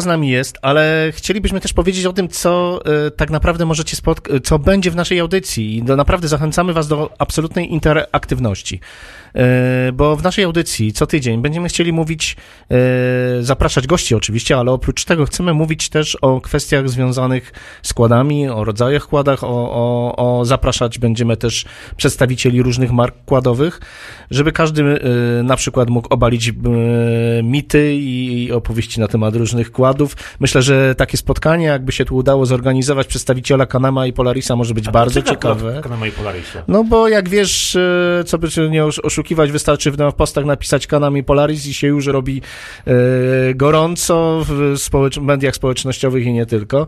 z 0.00 0.06
nami 0.06 0.28
jest, 0.28 0.58
ale 0.62 1.12
chcielibyśmy 1.14 1.60
też 1.60 1.72
powiedzieć 1.72 2.06
o 2.06 2.12
tym, 2.12 2.28
co 2.28 2.80
e, 3.06 3.10
tak 3.10 3.30
naprawdę 3.30 3.66
możecie 3.66 3.96
spotkać, 3.96 4.42
co 4.44 4.58
będzie 4.58 4.90
w 4.90 4.96
naszej 4.96 5.20
audycji. 5.20 5.76
I 5.76 5.82
do, 5.82 5.96
naprawdę 5.96 6.28
zachęcamy 6.28 6.72
Was 6.72 6.88
do 6.88 7.10
absolutnej 7.18 7.72
interaktywności. 7.72 8.80
E, 9.34 9.92
bo 9.92 10.16
w 10.16 10.22
naszej 10.22 10.44
audycji 10.44 10.92
co 10.92 11.06
tydzień 11.06 11.42
będziemy 11.42 11.68
chcieli 11.68 11.92
mówić, 11.92 12.36
e, 12.70 12.76
zapraszać 13.42 13.86
gości 13.86 14.14
oczywiście, 14.14 14.56
ale 14.56 14.72
oprócz 14.72 15.04
tego 15.04 15.26
chcemy 15.26 15.54
mówić 15.54 15.88
też 15.88 16.16
o 16.16 16.40
kwestiach 16.40 16.88
związanych 16.88 17.52
z 17.82 17.94
kładami, 17.94 18.48
o 18.48 18.64
rodzajach 18.64 19.06
kładach, 19.06 19.44
o, 19.44 19.48
o, 19.48 20.38
o 20.38 20.44
zapraszać 20.44 20.98
będziemy 20.98 21.36
też 21.36 21.64
przedstawicieli 21.96 22.62
różnych 22.62 22.92
mark 22.92 23.14
kładowych, 23.26 23.80
żeby 24.30 24.52
każdy 24.52 24.82
e, 24.82 25.42
na 25.42 25.56
przykład 25.56 25.90
mógł 25.90 26.08
obalić 26.14 26.52
mity 27.42 27.94
i, 27.94 28.52
opowieści 28.52 29.00
na 29.00 29.08
temat 29.08 29.36
różnych 29.36 29.72
kładów. 29.72 30.16
Myślę, 30.40 30.62
że 30.62 30.94
takie 30.94 31.16
spotkanie, 31.16 31.66
jakby 31.66 31.92
się 31.92 32.04
tu 32.04 32.16
udało 32.16 32.46
zorganizować 32.46 33.06
przedstawiciela 33.06 33.66
Kanama 33.66 34.06
i 34.06 34.12
Polarisa 34.12 34.56
może 34.56 34.74
być 34.74 34.88
bardzo 34.88 35.22
ciekawe. 35.22 35.80
Kanama 35.82 36.06
i 36.06 36.12
Polarisie. 36.12 36.62
No 36.68 36.84
bo 36.84 37.08
jak 37.08 37.28
wiesz, 37.28 37.78
co 38.26 38.38
by 38.38 38.50
się 38.50 38.70
nie 38.70 38.84
osz- 38.84 39.00
oszukiwać, 39.16 39.52
wystarczy 39.52 39.90
w 39.90 39.96
postach 40.16 40.44
napisać 40.44 40.86
Kanami 40.86 41.24
Polaris 41.24 41.66
i 41.66 41.74
się 41.74 41.86
już 41.86 42.06
robi 42.06 42.42
e, 42.86 42.92
gorąco 43.54 44.44
w 44.48 44.74
społecz- 44.76 45.22
mediach 45.22 45.54
społecznościowych 45.54 46.26
i 46.26 46.32
nie 46.32 46.46
tylko. 46.46 46.86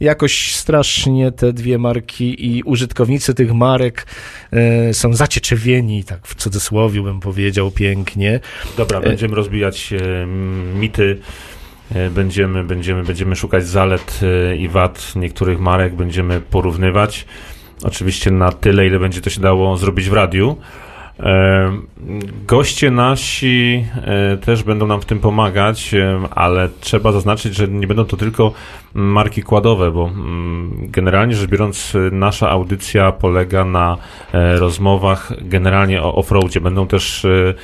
Jakoś 0.00 0.54
strasznie 0.54 1.32
te 1.32 1.52
dwie 1.52 1.78
marki 1.78 2.46
i 2.56 2.62
użytkownicy 2.62 3.34
tych 3.34 3.54
marek 3.54 4.06
e, 4.52 4.94
są 4.94 5.14
zacieczewieni, 5.14 6.04
tak 6.04 6.26
w 6.26 6.34
cudzysłowie 6.34 7.02
bym 7.02 7.20
powiedział 7.20 7.70
pięknie. 7.70 8.40
Dobra, 8.76 9.00
będziemy 9.00 9.34
rozbijać 9.34 9.92
e, 9.92 10.26
mity. 10.78 11.18
e, 11.94 12.10
Będziemy, 12.10 12.64
będziemy, 12.64 13.02
będziemy 13.04 13.36
szukać 13.36 13.66
zalet 13.66 14.20
e, 14.22 14.56
i 14.56 14.68
wad 14.68 15.12
niektórych 15.16 15.60
marek, 15.60 15.94
będziemy 15.94 16.40
porównywać. 16.40 17.24
Oczywiście 17.82 18.30
na 18.30 18.52
tyle, 18.52 18.86
ile 18.86 18.98
będzie 18.98 19.20
to 19.20 19.30
się 19.30 19.40
dało 19.40 19.76
zrobić 19.76 20.08
w 20.08 20.12
radiu. 20.12 20.56
Goście 22.46 22.90
nasi 22.90 23.84
e, 23.96 24.36
też 24.36 24.62
będą 24.62 24.86
nam 24.86 25.00
w 25.00 25.04
tym 25.04 25.18
pomagać, 25.18 25.94
ale 26.30 26.68
trzeba 26.80 27.12
zaznaczyć, 27.12 27.54
że 27.54 27.68
nie 27.68 27.86
będą 27.86 28.04
to 28.04 28.16
tylko 28.16 28.52
marki 28.94 29.42
kładowe, 29.42 29.90
bo 29.90 30.06
mm, 30.06 30.70
generalnie 30.80 31.34
rzecz 31.34 31.50
biorąc, 31.50 31.96
nasza 32.12 32.50
audycja 32.50 33.12
polega 33.12 33.64
na 33.64 33.96
e, 34.32 34.56
rozmowach 34.56 35.32
generalnie 35.40 36.02
o 36.02 36.14
offroadzie. 36.14 36.60
Będą 36.60 36.86
też 36.86 37.24
e, 37.24 37.54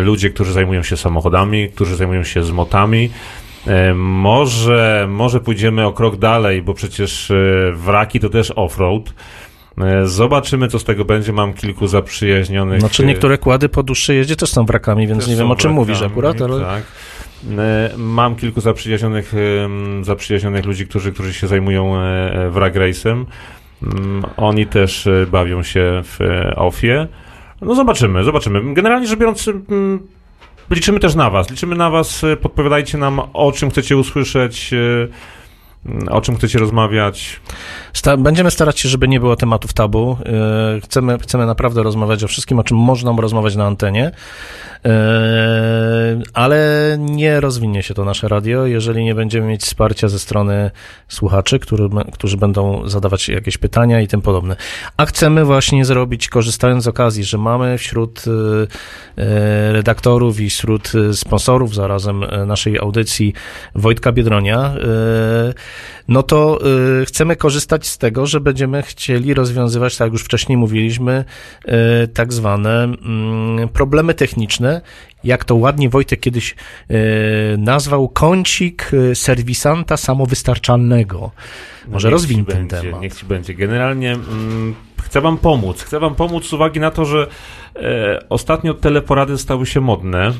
ludzie, 0.00 0.30
którzy 0.30 0.52
zajmują 0.52 0.82
się 0.82 0.96
samochodami, 0.96 1.68
którzy 1.68 1.96
zajmują 1.96 2.24
się 2.24 2.42
zmotami. 2.42 3.10
Może, 3.94 5.06
może 5.10 5.40
pójdziemy 5.40 5.86
o 5.86 5.92
krok 5.92 6.16
dalej, 6.16 6.62
bo 6.62 6.74
przecież 6.74 7.32
wraki 7.72 8.20
to 8.20 8.28
też 8.28 8.52
offroad. 8.56 9.14
E, 9.80 10.06
Zobaczymy, 10.06 10.68
co 10.68 10.78
z 10.78 10.84
tego 10.84 11.04
będzie. 11.04 11.32
Mam 11.32 11.52
kilku 11.52 11.86
zaprzyjaźnionych. 11.86 12.80
Znaczy 12.80 13.02
e, 13.02 13.06
niektóre 13.06 13.38
kłady 13.38 13.68
po 13.68 13.82
dłuższej 13.82 14.16
jeździe 14.16 14.36
też 14.36 14.50
są 14.50 14.66
wrakami, 14.66 15.06
więc 15.06 15.28
nie 15.28 15.36
wiem 15.36 15.50
o 15.50 15.56
czym 15.56 15.72
mówisz 15.72 15.98
wrakami, 15.98 16.12
akurat, 16.12 16.42
ale... 16.42 16.60
Tak. 16.60 16.82
E, 17.58 17.90
Mam 17.96 18.36
kilku 18.36 18.60
zaprzyjaźnionych, 18.60 19.32
zaprzyjaźnionych 20.02 20.66
ludzi, 20.66 20.86
którzy, 20.86 21.12
którzy 21.12 21.34
się 21.34 21.46
zajmują 21.46 21.94
wrag 22.50 22.74
race'em. 22.74 23.24
Mm, 23.82 24.24
Oni 24.36 24.66
też 24.66 25.08
bawią 25.30 25.62
się 25.62 26.02
w 26.04 26.18
OFie. 26.56 27.08
No 27.60 27.74
zobaczymy, 27.74 28.24
zobaczymy. 28.24 28.74
Generalnie 28.74 29.06
rzecz 29.06 29.18
biorąc, 29.18 29.50
liczymy 30.70 31.00
też 31.00 31.14
na 31.14 31.30
was. 31.30 31.50
Liczymy 31.50 31.76
na 31.76 31.90
was, 31.90 32.22
podpowiadajcie 32.42 32.98
nam, 32.98 33.20
o 33.32 33.52
czym 33.52 33.70
chcecie 33.70 33.96
usłyszeć. 33.96 34.70
O 36.10 36.20
czym 36.20 36.36
chcecie 36.36 36.58
rozmawiać? 36.58 37.40
Sta- 37.92 38.16
będziemy 38.16 38.50
starać 38.50 38.80
się, 38.80 38.88
żeby 38.88 39.08
nie 39.08 39.20
było 39.20 39.36
tematów 39.36 39.72
tabu. 39.72 40.16
Yy, 40.74 40.80
Chcemy, 40.80 41.18
chcemy 41.18 41.46
naprawdę 41.46 41.82
rozmawiać 41.82 42.24
o 42.24 42.28
wszystkim, 42.28 42.58
o 42.58 42.64
czym 42.64 42.76
można 42.76 43.12
rozmawiać 43.20 43.56
na 43.56 43.66
antenie, 43.66 44.10
Yy, 44.84 44.90
ale 46.34 46.96
nie 47.00 47.40
rozwinie 47.40 47.82
się 47.82 47.94
to 47.94 48.04
nasze 48.04 48.28
radio, 48.28 48.66
jeżeli 48.66 49.04
nie 49.04 49.14
będziemy 49.14 49.46
mieć 49.46 49.62
wsparcia 49.62 50.08
ze 50.08 50.18
strony 50.18 50.70
słuchaczy, 51.08 51.58
który, 51.58 51.88
którzy 52.12 52.36
będą 52.36 52.88
zadawać 52.88 53.28
jakieś 53.28 53.58
pytania 53.58 54.00
i 54.00 54.08
tym 54.08 54.22
podobne. 54.22 54.56
A 54.96 55.06
chcemy 55.06 55.44
właśnie 55.44 55.84
zrobić, 55.84 56.28
korzystając 56.28 56.84
z 56.84 56.88
okazji, 56.88 57.24
że 57.24 57.38
mamy 57.38 57.78
wśród 57.78 58.24
yy, 58.26 59.72
redaktorów 59.72 60.40
i 60.40 60.50
wśród 60.50 60.92
sponsorów 61.12 61.74
zarazem 61.74 62.24
naszej 62.46 62.78
audycji 62.78 63.32
Wojtka 63.74 64.12
Biedronia, 64.12 64.74
no 66.08 66.22
to 66.22 66.58
y, 67.02 67.06
chcemy 67.06 67.36
korzystać 67.36 67.86
z 67.86 67.98
tego, 67.98 68.26
że 68.26 68.40
będziemy 68.40 68.82
chcieli 68.82 69.34
rozwiązywać, 69.34 69.96
tak 69.96 70.06
jak 70.06 70.12
już 70.12 70.22
wcześniej 70.22 70.58
mówiliśmy, 70.58 71.24
y, 72.04 72.08
tak 72.08 72.32
zwane 72.32 72.84
mm, 72.84 73.68
problemy 73.68 74.14
techniczne, 74.14 74.80
jak 75.24 75.44
to 75.44 75.54
ładnie 75.54 75.88
Wojtek 75.88 76.20
kiedyś 76.20 76.54
y, 76.90 76.94
nazwał, 77.58 78.08
kącik 78.08 78.90
y, 78.92 79.14
serwisanta 79.14 79.96
samowystarczalnego. 79.96 81.30
Może 81.88 82.08
No 82.08 82.12
rozwiń 82.12 82.38
ci 82.38 82.44
ten 82.44 82.68
będzie, 82.68 82.76
temat. 82.76 83.00
Niech 83.00 83.14
ci 83.14 83.26
będzie. 83.26 83.54
Generalnie 83.54 84.12
mm, 84.12 84.74
chcę 85.02 85.20
wam 85.20 85.38
pomóc. 85.38 85.82
Chcę 85.82 86.00
wam 86.00 86.14
pomóc 86.14 86.46
z 86.46 86.52
uwagi 86.52 86.80
na 86.80 86.90
to, 86.90 87.04
że 87.04 87.26
e, 87.76 88.20
ostatnio 88.28 88.74
teleporady 88.74 89.38
stały 89.38 89.66
się 89.66 89.80
modne. 89.80 90.32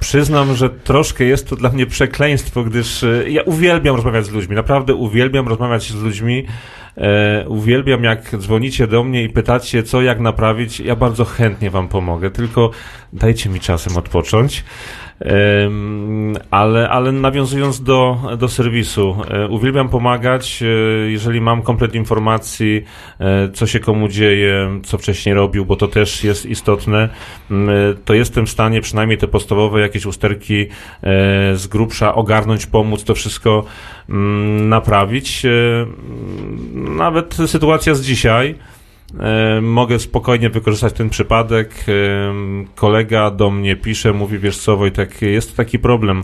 Przyznam, 0.00 0.54
że 0.54 0.70
troszkę 0.70 1.24
jest 1.24 1.48
to 1.48 1.56
dla 1.56 1.70
mnie 1.70 1.86
przekleństwo, 1.86 2.62
gdyż 2.62 3.04
e, 3.04 3.30
ja 3.30 3.42
uwielbiam 3.42 3.96
rozmawiać 3.96 4.26
z 4.26 4.30
ludźmi. 4.30 4.56
Naprawdę 4.56 4.94
uwielbiam 4.94 5.48
rozmawiać 5.48 5.82
z 5.82 6.02
ludźmi. 6.02 6.46
E, 6.96 7.48
uwielbiam, 7.48 8.04
jak 8.04 8.36
dzwonicie 8.36 8.86
do 8.86 9.04
mnie 9.04 9.22
i 9.22 9.28
pytacie, 9.28 9.82
co, 9.82 10.02
jak 10.02 10.20
naprawić. 10.20 10.80
Ja 10.80 10.96
bardzo 10.96 11.24
chętnie 11.24 11.70
wam 11.70 11.88
pomogę, 11.88 12.30
tylko 12.30 12.70
dajcie 13.12 13.50
mi 13.50 13.60
czasem 13.60 13.96
odpocząć. 13.96 14.64
Ale, 16.50 16.88
ale 16.88 17.12
nawiązując 17.12 17.82
do, 17.82 18.18
do 18.38 18.48
serwisu, 18.48 19.16
e, 19.30 19.48
uwielbiam 19.48 19.88
pomagać, 19.88 20.62
e, 20.62 20.66
jeżeli 21.10 21.40
mam 21.40 21.62
komplet 21.62 21.94
informacji, 21.94 22.84
e, 23.20 23.48
co 23.52 23.66
się 23.66 23.80
komu 23.80 24.08
dzieje, 24.08 24.80
co 24.84 24.98
wcześniej 24.98 25.34
robił, 25.34 25.66
bo 25.66 25.76
to 25.76 25.88
też 25.88 26.24
jest 26.24 26.46
istotne, 26.46 27.08
m, 27.50 27.68
e, 27.68 27.72
to 28.04 28.14
jestem 28.14 28.46
w 28.46 28.50
stanie 28.50 28.80
przynajmniej 28.80 29.18
te 29.18 29.28
podstawowe 29.28 29.80
jakieś 29.80 30.06
usterki 30.06 30.66
z 31.54 31.66
grubsza 31.66 32.14
ogarnąć, 32.14 32.66
pomóc 32.66 33.04
to 33.04 33.14
wszystko 33.14 33.64
mm, 34.08 34.68
naprawić. 34.68 35.42
Mm, 35.44 36.96
Nawet 36.96 37.36
sytuacja 37.46 37.94
z 37.94 38.02
dzisiaj. 38.02 38.54
Mogę 39.62 39.98
spokojnie 39.98 40.50
wykorzystać 40.50 40.92
ten 40.92 41.10
przypadek. 41.10 41.84
Kolega 42.74 43.30
do 43.30 43.50
mnie 43.50 43.76
pisze, 43.76 44.12
mówi, 44.12 44.38
wiesz 44.38 44.58
co 44.58 44.76
Wojtek, 44.76 45.22
jest 45.22 45.50
to 45.50 45.56
taki 45.56 45.78
problem. 45.78 46.22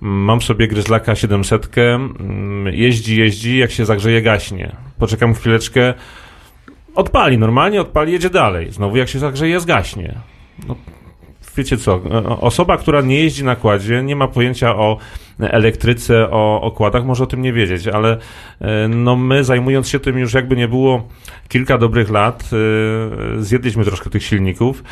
Mam 0.00 0.42
sobie 0.42 0.68
gryzlaka 0.68 1.14
700, 1.14 1.78
mm, 1.78 2.74
jeździ, 2.74 3.16
jeździ, 3.16 3.58
jak 3.58 3.70
się 3.70 3.84
zagrzeje, 3.84 4.22
gaśnie. 4.22 4.76
Poczekam 4.98 5.34
chwileczkę, 5.34 5.94
odpali, 6.94 7.38
normalnie 7.38 7.80
odpali, 7.80 8.12
jedzie 8.12 8.30
dalej. 8.30 8.70
Znowu 8.70 8.96
jak 8.96 9.08
się 9.08 9.18
zagrzeje, 9.18 9.60
zgaśnie. 9.60 10.14
No, 10.68 10.76
wiecie 11.56 11.76
co, 11.76 12.00
osoba, 12.40 12.76
która 12.76 13.00
nie 13.00 13.20
jeździ 13.20 13.44
na 13.44 13.56
kładzie, 13.56 14.02
nie 14.02 14.16
ma 14.16 14.28
pojęcia 14.28 14.76
o 14.76 14.98
elektryce, 15.40 16.30
o 16.30 16.60
okładach, 16.62 17.04
może 17.04 17.24
o 17.24 17.26
tym 17.26 17.42
nie 17.42 17.52
wiedzieć, 17.52 17.88
ale 17.88 18.18
e, 18.60 18.88
no 18.88 19.16
my 19.16 19.44
zajmując 19.44 19.88
się 19.88 20.00
tym 20.00 20.18
już 20.18 20.34
jakby 20.34 20.56
nie 20.56 20.68
było 20.68 21.08
kilka 21.48 21.78
dobrych 21.78 22.10
lat, 22.10 22.50
e, 23.38 23.42
zjedliśmy 23.42 23.84
troszkę 23.84 24.10
tych 24.10 24.22
silników. 24.22 24.84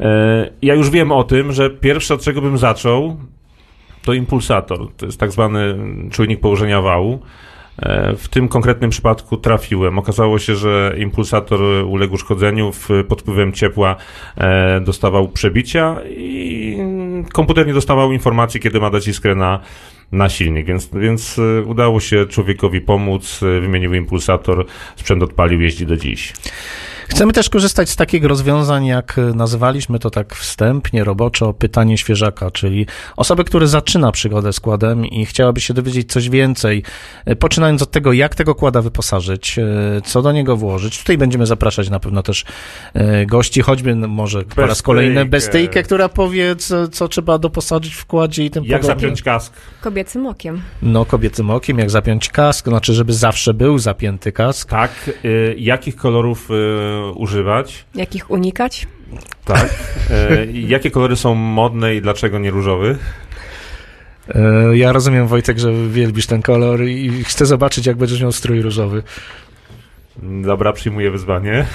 E, 0.00 0.50
Ja 0.62 0.74
już 0.74 0.90
wiem 0.90 1.12
o 1.12 1.24
tym, 1.24 1.52
że 1.52 1.70
pierwsze 1.70 2.14
od 2.14 2.22
czego 2.22 2.40
bym 2.40 2.58
zaczął, 2.58 3.16
to 4.02 4.12
impulsator. 4.12 4.88
To 4.96 5.06
jest 5.06 5.20
tak 5.20 5.32
zwany 5.32 5.76
czujnik 6.10 6.40
położenia 6.40 6.82
wału. 6.82 7.18
E, 7.82 8.16
W 8.16 8.28
tym 8.28 8.48
konkretnym 8.48 8.90
przypadku 8.90 9.36
trafiłem. 9.36 9.98
Okazało 9.98 10.38
się, 10.38 10.56
że 10.56 10.94
impulsator 10.98 11.60
uległ 11.86 12.14
uszkodzeniu, 12.14 12.72
pod 13.08 13.22
wpływem 13.22 13.52
ciepła 13.52 13.96
e, 14.36 14.80
dostawał 14.80 15.28
przebicia 15.28 15.96
i 16.16 16.76
komputer 17.32 17.66
nie 17.66 17.74
dostawał 17.74 18.12
informacji, 18.12 18.60
kiedy 18.60 18.80
ma 18.80 18.90
dać 18.90 19.08
iskrę 19.08 19.34
na, 19.34 19.60
na 20.12 20.28
silnik, 20.28 20.66
więc, 20.66 20.90
więc 20.92 21.38
e, 21.38 21.62
udało 21.62 22.00
się 22.00 22.26
człowiekowi 22.26 22.80
pomóc, 22.80 23.40
wymienił 23.40 23.94
impulsator, 23.94 24.66
sprzęt 24.96 25.22
odpalił, 25.22 25.60
jeździ 25.60 25.86
do 25.86 25.96
dziś. 25.96 26.32
Chcemy 27.10 27.32
też 27.32 27.48
korzystać 27.50 27.90
z 27.90 27.96
takich 27.96 28.24
rozwiązań, 28.24 28.86
jak 28.86 29.18
y, 29.18 29.34
nazywaliśmy 29.34 29.98
to 29.98 30.10
tak 30.10 30.34
wstępnie, 30.34 31.04
roboczo, 31.04 31.52
pytanie 31.52 31.98
świeżaka, 31.98 32.50
czyli 32.50 32.86
osoby, 33.16 33.44
które 33.44 33.66
zaczyna 33.66 34.12
przygodę 34.12 34.52
z 34.52 34.60
kładem 34.60 35.06
i 35.06 35.26
chciałaby 35.26 35.60
się 35.60 35.74
dowiedzieć 35.74 36.12
coś 36.12 36.28
więcej, 36.28 36.82
y, 37.28 37.36
poczynając 37.36 37.82
od 37.82 37.90
tego, 37.90 38.12
jak 38.12 38.34
tego 38.34 38.54
kłada 38.54 38.82
wyposażyć, 38.82 39.58
y, 39.58 39.62
co 40.04 40.22
do 40.22 40.32
niego 40.32 40.56
włożyć. 40.56 40.98
Tutaj 40.98 41.18
będziemy 41.18 41.46
zapraszać 41.46 41.90
na 41.90 42.00
pewno 42.00 42.22
też 42.22 42.44
gości, 43.26 43.60
choćby 43.62 43.94
no, 43.94 44.08
może 44.08 44.42
po 44.42 44.66
raz 44.66 44.82
kolejny. 44.82 45.24
Bestejkę, 45.24 45.82
która 45.82 46.08
powie, 46.08 46.56
co, 46.56 46.88
co 46.88 47.08
trzeba 47.08 47.38
doposażyć 47.38 47.94
w 47.94 48.06
kładzie 48.06 48.44
i 48.44 48.50
tym 48.50 48.64
Jak 48.64 48.80
podobne. 48.80 49.00
zapiąć 49.00 49.22
kask? 49.22 49.52
Kobiecym 49.80 50.26
okiem. 50.26 50.62
No, 50.82 51.04
kobiecym 51.04 51.50
okiem, 51.50 51.78
jak 51.78 51.90
zapiąć 51.90 52.28
kask, 52.28 52.68
znaczy, 52.68 52.94
żeby 52.94 53.12
zawsze 53.12 53.54
był 53.54 53.78
zapięty 53.78 54.32
kask. 54.32 54.68
Tak. 54.70 54.90
Y, 55.24 55.54
jakich 55.58 55.96
kolorów 55.96 56.50
y, 56.50 56.99
używać? 57.16 57.84
Jakich 57.94 58.30
unikać? 58.30 58.86
Tak. 59.44 59.70
E, 60.10 60.46
jakie 60.46 60.90
kolory 60.90 61.16
są 61.16 61.34
modne 61.34 61.94
i 61.94 62.00
dlaczego 62.02 62.38
nie 62.38 62.50
różowy? 62.50 62.98
E, 64.28 64.76
Ja 64.76 64.92
rozumiem, 64.92 65.26
Wojtek, 65.26 65.58
że 65.58 65.72
wielbisz 65.88 66.26
ten 66.26 66.42
kolor 66.42 66.84
i 66.84 67.24
chcę 67.24 67.46
zobaczyć, 67.46 67.86
jak 67.86 67.96
będziesz 67.96 68.20
miał 68.22 68.32
strój 68.32 68.62
różowy. 68.62 69.02
Dobra, 70.22 70.72
przyjmuję 70.72 71.10
wyzwanie. 71.10 71.66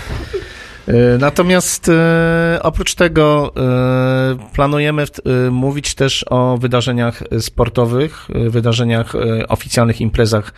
E, 0.88 1.17
Natomiast 1.17 1.89
e, 1.89 2.59
oprócz 2.61 2.95
tego 2.95 3.53
e, 3.57 4.51
planujemy 4.53 5.05
mówić 5.51 5.95
też 5.95 6.25
o 6.29 6.57
wydarzeniach 6.57 7.23
sportowych, 7.39 8.27
wydarzeniach, 8.49 9.13
oficjalnych 9.49 10.01
imprezach 10.01 10.53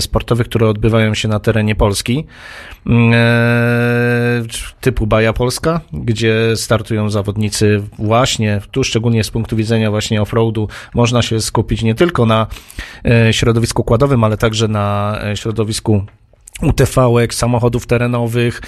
sportowych, 0.00 0.46
które 0.46 0.68
odbywają 0.68 1.14
się 1.14 1.28
na 1.28 1.40
terenie 1.40 1.74
Polski, 1.74 2.26
Mm, 2.86 3.12
typu 4.80 5.06
Baja 5.06 5.32
Polska, 5.32 5.80
gdzie 5.92 6.56
startują 6.56 7.10
zawodnicy 7.10 7.82
właśnie, 7.98 8.60
tu 8.70 8.84
szczególnie 8.84 9.24
z 9.24 9.30
punktu 9.30 9.56
widzenia 9.56 9.90
właśnie 9.90 10.22
offroadu, 10.22 10.68
można 10.94 11.22
się 11.22 11.40
skupić 11.40 11.82
nie 11.82 11.94
tylko 11.94 12.26
na 12.26 12.46
środowisku 13.30 13.84
kładowym, 13.84 14.24
ale 14.24 14.36
także 14.36 14.68
na 14.68 15.18
środowisku 15.34 16.04
UTV-ek, 16.62 17.34
samochodów 17.34 17.86
terenowych, 17.86 18.60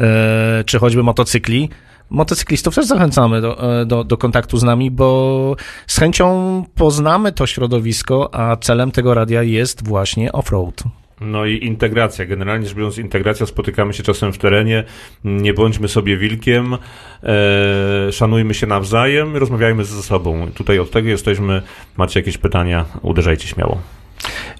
e, 0.00 0.64
czy 0.66 0.78
choćby 0.78 1.02
motocykli. 1.02 1.70
Motocyklistów 2.10 2.74
też 2.74 2.86
zachęcamy 2.86 3.40
do, 3.40 3.80
e, 3.80 3.86
do, 3.86 4.04
do 4.04 4.16
kontaktu 4.16 4.58
z 4.58 4.62
nami, 4.62 4.90
bo 4.90 5.56
z 5.86 5.98
chęcią 5.98 6.64
poznamy 6.74 7.32
to 7.32 7.46
środowisko, 7.46 8.34
a 8.34 8.56
celem 8.56 8.90
tego 8.90 9.14
radia 9.14 9.42
jest 9.42 9.88
właśnie 9.88 10.32
offroad. 10.32 10.82
No 11.20 11.46
i 11.46 11.64
integracja. 11.64 12.26
Generalnie 12.26 12.66
rzecz 12.66 12.76
biorąc, 12.76 12.98
integracja. 12.98 13.46
Spotykamy 13.46 13.92
się 13.92 14.02
czasem 14.02 14.32
w 14.32 14.38
terenie. 14.38 14.84
Nie 15.24 15.54
bądźmy 15.54 15.88
sobie 15.88 16.16
wilkiem. 16.16 16.76
E, 17.22 18.12
szanujmy 18.12 18.54
się 18.54 18.66
nawzajem. 18.66 19.36
Rozmawiajmy 19.36 19.84
ze 19.84 20.02
sobą. 20.02 20.46
Tutaj 20.54 20.78
od 20.78 20.90
tego 20.90 21.08
jesteśmy. 21.08 21.62
Macie 21.96 22.20
jakieś 22.20 22.38
pytania? 22.38 22.84
Uderzajcie 23.02 23.48
śmiało. 23.48 23.80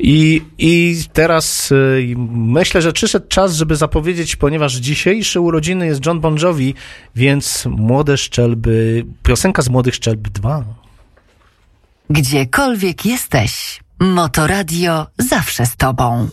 I, 0.02 0.42
I 0.58 0.96
teraz 1.12 1.72
y, 1.72 2.14
myślę, 2.34 2.82
że 2.82 2.92
przyszedł 2.92 3.28
czas, 3.28 3.54
żeby 3.54 3.76
zapowiedzieć, 3.76 4.36
ponieważ 4.36 4.74
dzisiejsze 4.74 5.40
urodziny 5.40 5.86
jest 5.86 6.06
John 6.06 6.20
Bon 6.20 6.36
Jovi, 6.36 6.74
więc 7.16 7.66
Młode 7.66 8.16
Szczelby, 8.18 9.06
piosenka 9.22 9.62
z 9.62 9.68
Młodych 9.68 9.94
Szczelb 9.94 10.28
2. 10.28 10.64
Gdziekolwiek 12.10 13.06
jesteś, 13.06 13.80
Motoradio 13.98 15.06
zawsze 15.18 15.66
z 15.66 15.76
tobą. 15.76 16.28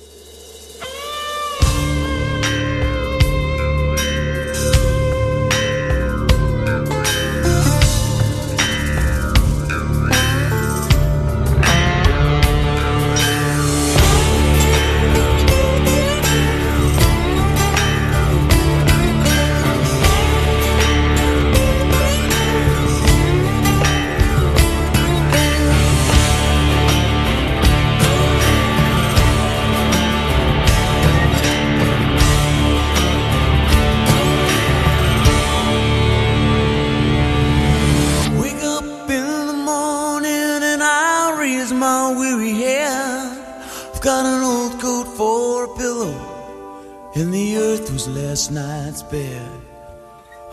and 47.20 47.34
the 47.34 47.58
earth 47.58 47.92
was 47.92 48.08
last 48.08 48.52
night's 48.52 49.02
bed. 49.02 49.50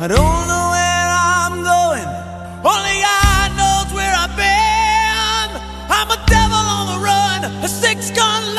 I 0.01 0.09
don't 0.09 0.45
know 0.51 0.67
where 0.75 1.09
I'm 1.37 1.57
going, 1.61 2.09
only 2.65 2.97
God 3.05 3.49
knows 3.61 3.89
where 3.93 4.15
I've 4.23 4.35
been. 4.35 5.49
I'm 5.93 6.11
a 6.11 6.21
devil 6.27 6.65
on 6.79 6.85
the 6.93 7.01
run, 7.05 7.41
a 7.63 7.69
six 7.69 8.11
gun 8.11 8.55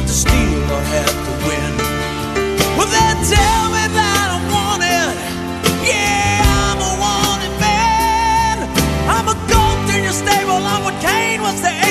have 0.00 0.08
to 0.08 0.14
steal 0.14 0.62
or 0.72 0.80
have 0.80 1.16
to 1.26 1.32
win. 1.46 1.72
Well, 2.76 2.88
they 2.88 3.12
tell 3.28 3.64
me 3.68 3.84
that 3.92 4.26
I'm 4.32 4.44
wanted. 4.48 5.12
Yeah, 5.84 6.40
I'm 6.40 6.80
a 6.80 6.92
wanted 6.96 7.54
man. 7.60 8.64
I'm 9.12 9.28
a 9.28 9.36
goat 9.52 9.94
in 9.94 10.04
your 10.04 10.16
stable. 10.16 10.56
I'm 10.56 10.84
what 10.84 10.96
Cain 11.04 11.42
was 11.42 11.60
to 11.60 11.89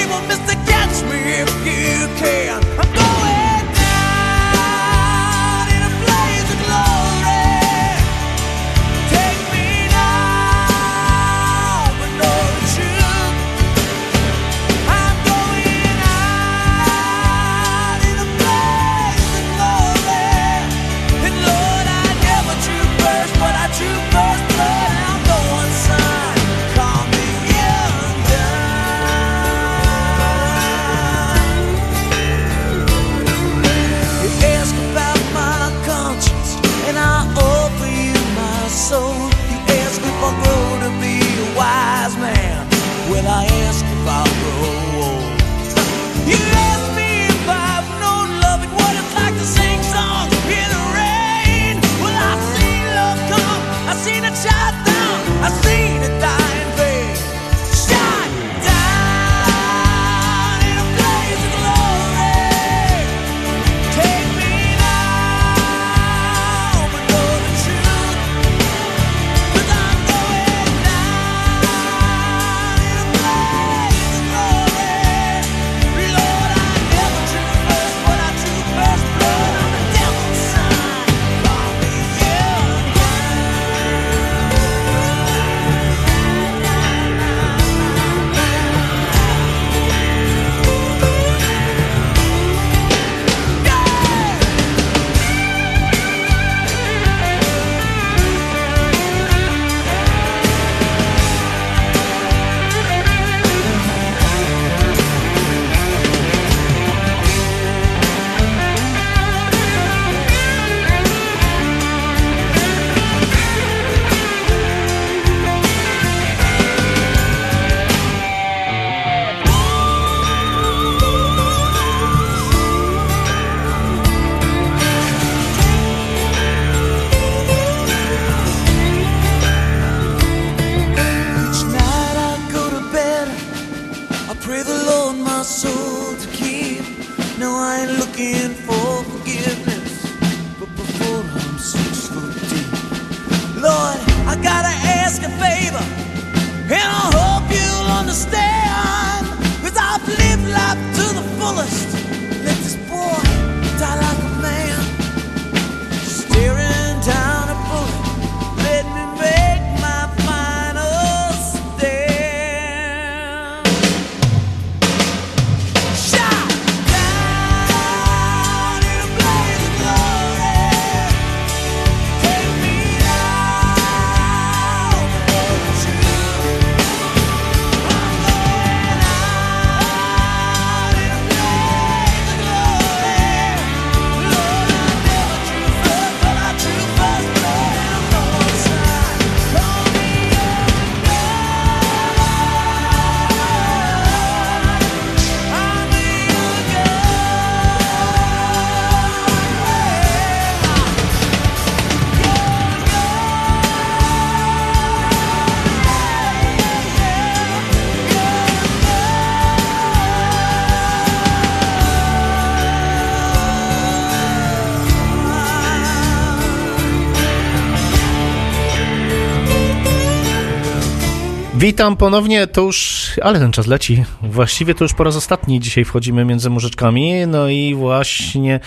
Witam 221.59 221.97
ponownie, 221.97 222.47
to 222.47 222.61
już, 222.61 223.11
ale 223.21 223.39
ten 223.39 223.51
czas 223.51 223.67
leci. 223.67 224.05
Właściwie 224.21 224.75
to 224.75 224.85
już 224.85 224.93
po 224.93 225.03
raz 225.03 225.15
ostatni 225.15 225.59
dzisiaj 225.59 225.85
wchodzimy 225.85 226.25
między 226.25 226.49
mużyczkami, 226.49 227.27
no 227.27 227.49
i 227.49 227.75
właśnie 227.75 228.59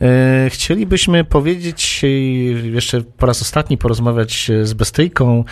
e, 0.00 0.50
chcielibyśmy 0.50 1.24
powiedzieć 1.24 2.00
e, 2.04 2.08
jeszcze 2.68 3.00
po 3.00 3.26
raz 3.26 3.42
ostatni 3.42 3.78
porozmawiać 3.78 4.50
e, 4.50 4.66
z 4.66 4.72
Bestyjką. 4.74 5.44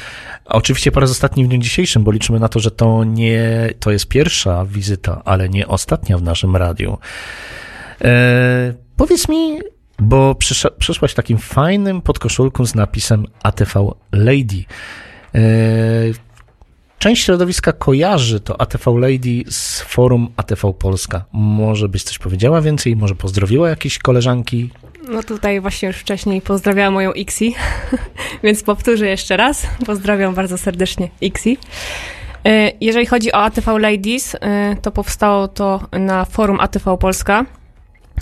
Oczywiście 0.44 0.92
po 0.92 1.00
raz 1.00 1.10
ostatni 1.10 1.44
w 1.44 1.48
dniu 1.48 1.58
dzisiejszym, 1.58 2.04
bo 2.04 2.12
liczymy 2.12 2.40
na 2.40 2.48
to, 2.48 2.60
że 2.60 2.70
to 2.70 3.04
nie, 3.04 3.70
to 3.80 3.90
jest 3.90 4.08
pierwsza 4.08 4.64
wizyta, 4.64 5.22
ale 5.24 5.48
nie 5.48 5.68
ostatnia 5.68 6.18
w 6.18 6.22
naszym 6.22 6.56
radiu. 6.56 6.98
E, 8.04 8.74
powiedz 8.96 9.28
mi, 9.28 9.58
bo 9.98 10.34
przysz, 10.34 10.66
przyszłaś 10.78 11.14
takim 11.14 11.38
fajnym 11.38 12.02
podkoszulku 12.02 12.66
z 12.66 12.74
napisem 12.74 13.26
ATV 13.42 13.90
Lady. 14.12 14.64
E, 15.34 16.25
Część 16.98 17.24
środowiska 17.24 17.72
kojarzy 17.72 18.40
to 18.40 18.60
ATV 18.60 18.90
Lady 18.98 19.44
z 19.50 19.80
forum 19.80 20.28
ATV 20.36 20.72
Polska. 20.72 21.24
Może 21.32 21.88
byś 21.88 22.02
coś 22.02 22.18
powiedziała 22.18 22.60
więcej? 22.60 22.96
Może 22.96 23.14
pozdrowiła 23.14 23.68
jakieś 23.68 23.98
koleżanki? 23.98 24.70
No 25.08 25.22
tutaj 25.22 25.60
właśnie 25.60 25.88
już 25.88 25.96
wcześniej 25.96 26.40
pozdrawiałam 26.40 26.94
moją 26.94 27.12
Ixi, 27.12 27.54
więc 28.44 28.62
powtórzę 28.62 29.06
jeszcze 29.06 29.36
raz. 29.36 29.66
Pozdrawiam 29.86 30.34
bardzo 30.34 30.58
serdecznie 30.58 31.08
Ixi. 31.20 31.58
E, 32.44 32.72
Jeżeli 32.80 33.06
chodzi 33.06 33.32
o 33.32 33.36
ATV 33.42 33.78
Ladies, 33.78 34.36
e, 34.40 34.76
to 34.82 34.90
powstało 34.90 35.48
to 35.48 35.80
na 35.92 36.24
forum 36.24 36.60
ATV 36.60 36.96
Polska 36.98 37.44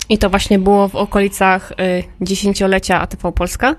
i 0.09 0.17
to 0.17 0.29
właśnie 0.29 0.59
było 0.59 0.87
w 0.87 0.95
okolicach 0.95 1.71
e, 1.71 1.75
dziesięciolecia 2.21 3.01
ATV 3.01 3.31
Polska. 3.31 3.75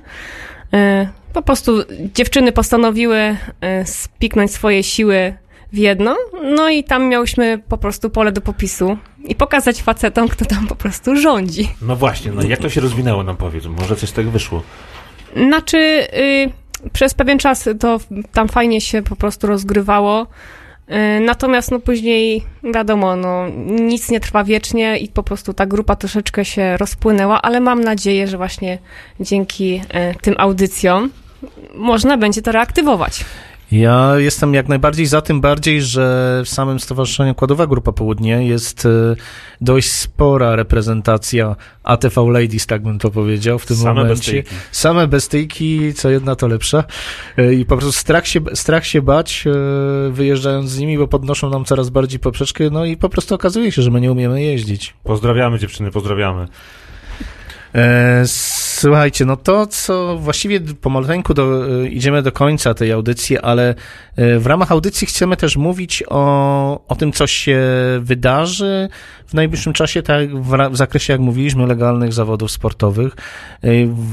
E, 1.37 1.39
Po 1.39 1.43
prostu 1.43 1.83
dziewczyny 2.15 2.53
postanowiły 2.53 3.37
e, 3.61 3.87
spiknąć 3.87 4.51
swoje 4.51 4.83
siły 4.83 5.35
w 5.73 5.77
jedno, 5.79 6.17
no 6.57 6.69
i 6.69 6.85
tam 6.85 7.09
miałyśmy 7.09 7.59
po 7.69 7.79
prostu 7.79 8.11
pole 8.11 8.33
do 8.33 8.41
popisu 8.41 8.99
i 9.25 9.35
pokazać 9.35 9.83
facetom, 9.83 10.29
kto 10.29 10.45
tam 10.45 10.67
po 10.67 10.75
prostu 10.75 11.17
rządzi. 11.17 11.69
No 11.83 11.97
właśnie, 11.97 12.33
no 12.33 12.43
jak 12.43 12.59
to 12.61 12.71
się 12.71 12.81
rozwinęło 12.81 13.23
nam 13.23 13.37
powiedz, 13.37 13.67
może 13.67 13.97
coś 13.97 14.09
z 14.09 14.13
tego 14.13 14.31
wyszło. 14.31 14.63
Znaczy, 15.37 15.79
y, 15.79 16.51
przez 16.93 17.15
pewien 17.15 17.39
czas 17.39 17.69
to 17.81 17.99
tam 18.33 18.49
fajnie 18.49 18.81
się 18.81 19.03
po 19.03 19.17
prostu 19.17 19.47
rozgrywało. 19.47 20.27
Y, 20.91 21.21
natomiast 21.21 21.71
no 21.71 21.79
później, 21.81 22.45
wiadomo, 22.75 23.17
no, 23.17 23.49
nic 23.67 24.11
nie 24.11 24.21
trwa 24.21 24.45
wiecznie 24.45 24.99
i 24.99 25.09
po 25.09 25.23
prostu 25.23 25.55
ta 25.55 25.67
grupa 25.67 25.97
troszeczkę 25.97 26.45
się 26.45 26.77
rozpłynęła, 26.77 27.43
ale 27.43 27.61
mam 27.61 27.85
nadzieję, 27.85 28.29
że 28.29 28.37
właśnie 28.37 28.79
dzięki 29.21 29.75
y, 29.75 30.21
tym 30.21 30.35
audycjom 30.39 31.11
można 31.75 32.17
będzie 32.19 32.43
to 32.43 32.53
reaktywować. 32.53 33.25
Ja 33.73 34.13
jestem 34.17 34.55
jak 34.55 34.69
najbardziej 34.69 35.07
za 35.07 35.21
tym, 35.21 35.41
bardziej, 35.41 35.83
że 35.83 36.43
w 36.45 36.49
samym 36.49 36.81
Stowarzyszeniu 36.81 37.35
Kładowa 37.35 37.67
Grupa 37.67 37.93
Południe 37.93 38.47
jest 38.47 38.87
e, 38.87 38.89
dość 39.61 39.91
spora 39.93 40.57
reprezentacja 40.57 41.57
ATV 41.83 42.31
Ladies, 42.31 42.67
tak 42.67 42.83
bym 42.83 42.99
to 42.99 43.11
powiedział 43.11 43.59
w 43.59 43.67
tym 43.67 43.77
Same 43.77 43.95
momencie. 43.95 44.15
bestyjki. 44.15 44.51
Same 44.73 45.07
bestyjki, 45.07 45.95
co 45.95 46.11
jedna 46.11 46.37
to 46.37 46.49
lepsza. 46.49 46.85
E, 47.39 47.55
I 47.55 47.65
po 47.65 47.77
prostu 47.77 47.93
strach 47.93 48.27
się, 48.27 48.41
strach 48.55 48.87
się 48.87 49.03
bać, 49.03 49.45
e, 49.47 50.11
wyjeżdżając 50.11 50.71
z 50.71 50.79
nimi, 50.79 50.99
bo 50.99 51.09
podnoszą 51.09 51.51
nam 51.51 51.65
coraz 51.65 51.91
bardziej 51.91 52.21
poprzeczkę, 52.21 52.71
no 52.71 52.85
i 52.85 52.97
po 52.97 53.09
prostu 53.09 53.35
okazuje 53.35 53.73
się, 53.73 53.83
że 53.83 53.91
my 53.91 54.01
nie 54.01 54.13
umiemy 54.13 54.43
jeździć. 54.43 54.95
Pozdrawiamy 55.05 55.59
dziewczyny, 55.59 55.91
pozdrawiamy. 55.91 56.49
E, 57.77 58.23
Słuchajcie, 58.77 59.25
no 59.25 59.37
to 59.37 59.67
co 59.67 60.17
właściwie 60.19 60.61
pomaleńku 60.61 61.35
do, 61.35 61.67
e, 61.83 61.89
idziemy 61.89 62.23
do 62.23 62.33
końca 62.33 62.75
tej 62.75 62.93
audycji, 62.93 63.39
ale 63.39 63.75
e, 64.17 64.39
w 64.39 64.47
ramach 64.47 64.73
audycji 64.73 65.07
chcemy 65.07 65.37
też 65.37 65.57
mówić 65.57 66.03
o, 66.09 66.87
o 66.89 66.95
tym, 66.95 67.13
co 67.13 67.27
się 67.27 67.61
wydarzy 68.01 68.89
w 69.27 69.35
najbliższym 69.35 69.73
czasie, 69.73 70.03
tak 70.03 70.37
w, 70.37 70.71
w 70.71 70.77
zakresie, 70.77 71.13
jak 71.13 71.21
mówiliśmy, 71.21 71.67
legalnych 71.67 72.13
zawodów 72.13 72.51
sportowych. 72.51 73.17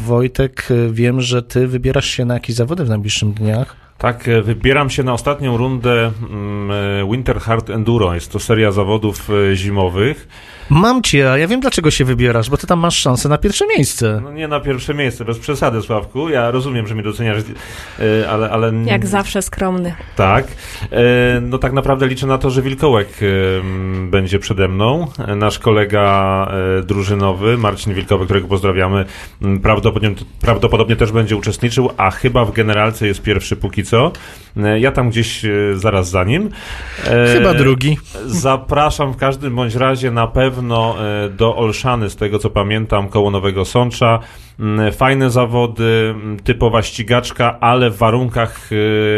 Wojtek, 0.05 0.67
wiem, 0.91 1.21
że 1.21 1.43
ty 1.43 1.67
wybierasz 1.67 2.05
się 2.05 2.25
na 2.25 2.33
jakieś 2.33 2.55
zawody 2.55 2.85
w 2.85 2.89
najbliższych 2.89 3.33
dniach. 3.33 3.75
Tak, 3.97 4.29
wybieram 4.43 4.89
się 4.89 5.03
na 5.03 5.13
ostatnią 5.13 5.57
rundę 5.57 6.11
mm, 6.29 7.11
Winter 7.11 7.39
Hard 7.39 7.69
Enduro. 7.69 8.13
Jest 8.13 8.31
to 8.31 8.39
seria 8.39 8.71
zawodów 8.71 9.29
zimowych. 9.53 10.27
Mam 10.69 11.01
cię, 11.01 11.31
a 11.31 11.37
ja 11.37 11.47
wiem, 11.47 11.59
dlaczego 11.59 11.91
się 11.91 12.05
wybierasz, 12.05 12.49
bo 12.49 12.57
ty 12.57 12.67
tam 12.67 12.79
masz 12.79 12.95
szansę 12.97 13.29
na 13.29 13.37
pierwsze 13.37 13.67
miejsce. 13.67 14.19
No 14.23 14.31
nie 14.31 14.47
na 14.47 14.59
pierwsze 14.59 14.93
miejsce, 14.93 15.25
bez 15.25 15.39
przesady, 15.39 15.81
Sławku. 15.81 16.29
Ja 16.29 16.51
rozumiem, 16.51 16.87
że 16.87 16.93
mnie 16.95 17.03
doceniasz, 17.03 17.37
e, 17.99 18.29
ale... 18.29 18.49
ale 18.49 18.71
Jak 18.85 19.05
zawsze 19.07 19.41
skromny. 19.41 19.95
Tak. 20.15 20.47
E, 20.91 21.41
No 21.41 21.57
tak 21.57 21.73
naprawdę 21.73 22.07
liczę 22.07 22.27
na 22.27 22.37
to, 22.37 22.49
że 22.49 22.61
Wilkołek 22.61 23.07
m, 23.61 24.07
będzie 24.11 24.39
przede 24.39 24.67
mną. 24.67 25.07
Nasz 25.35 25.59
kolega 25.59 26.47
e, 26.79 26.83
drużynowy, 26.83 27.57
Marcin 27.57 27.93
Wilkołek, 27.93 28.25
którego 28.25 28.47
pozdrawiamy, 28.47 29.05
m, 29.41 29.59
prawdopodobnie, 29.59 30.15
prawdopodobnie 30.41 30.95
też 30.95 31.11
będzie 31.11 31.35
uczestniczył, 31.35 31.89
a 31.97 32.11
chyba 32.11 32.45
w 32.45 32.51
generalce 32.51 33.07
jest 33.07 33.21
pierwszy 33.21 33.55
póki 33.55 33.83
co. 33.83 34.11
E, 34.57 34.79
Ja 34.79 34.91
tam 34.91 35.09
gdzieś 35.09 35.45
zaraz 35.75 36.09
za 36.09 36.23
nim. 36.23 36.49
Chyba 37.37 37.53
drugi. 37.53 37.97
Zapraszam 38.25 39.13
w 39.13 39.17
każdym 39.17 39.55
bądź 39.55 39.75
razie 39.75 40.11
na 40.11 40.27
pewno 40.27 40.52
e, 40.57 41.29
do 41.29 41.55
Olszany, 41.57 42.09
z 42.09 42.15
tego 42.15 42.39
co 42.39 42.49
pamiętam, 42.49 43.09
koło 43.09 43.31
Nowego 43.31 43.65
Sącza. 43.65 44.19
Mm, 44.59 44.91
Fajne 44.93 45.29
zawody, 45.29 46.13
mm, 46.15 46.39
typowa 46.39 46.81
ścigaczka, 46.81 47.59
ale 47.59 47.89
w 47.89 47.97
warunkach, 47.97 48.69
e, 48.71 48.75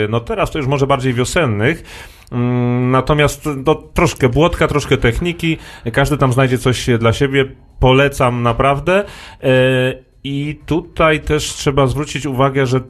no 0.10 0.20
teraz 0.20 0.52
to 0.52 0.58
już 0.58 0.68
może 0.68 0.88
bardziej 0.88 1.14
wiosennych. 1.14 1.84
Mm, 2.32 2.92
Natomiast 2.92 3.50
no, 3.66 3.76
troszkę 3.76 4.30
błotka, 4.30 4.68
troszkę 4.68 4.98
techniki, 4.98 5.58
każdy 5.94 6.18
tam 6.18 6.34
znajdzie 6.34 6.58
coś 6.58 6.88
dla 7.00 7.14
siebie. 7.14 7.46
Polecam 7.80 8.44
naprawdę. 8.44 9.04
E, 9.44 10.06
I 10.24 10.60
tutaj 10.66 11.20
też 11.20 11.44
trzeba 11.44 11.88
zwrócić 11.88 12.26
uwagę, 12.26 12.66
że 12.66 12.82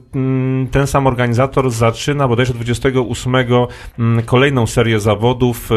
ten 0.70 0.86
sam 0.86 1.06
organizator 1.06 1.70
zaczyna 1.70 2.28
bodajże 2.28 2.54
28 2.54 3.34
mm, 3.34 4.22
kolejną 4.26 4.66
serię 4.66 5.00
zawodów 5.00 5.70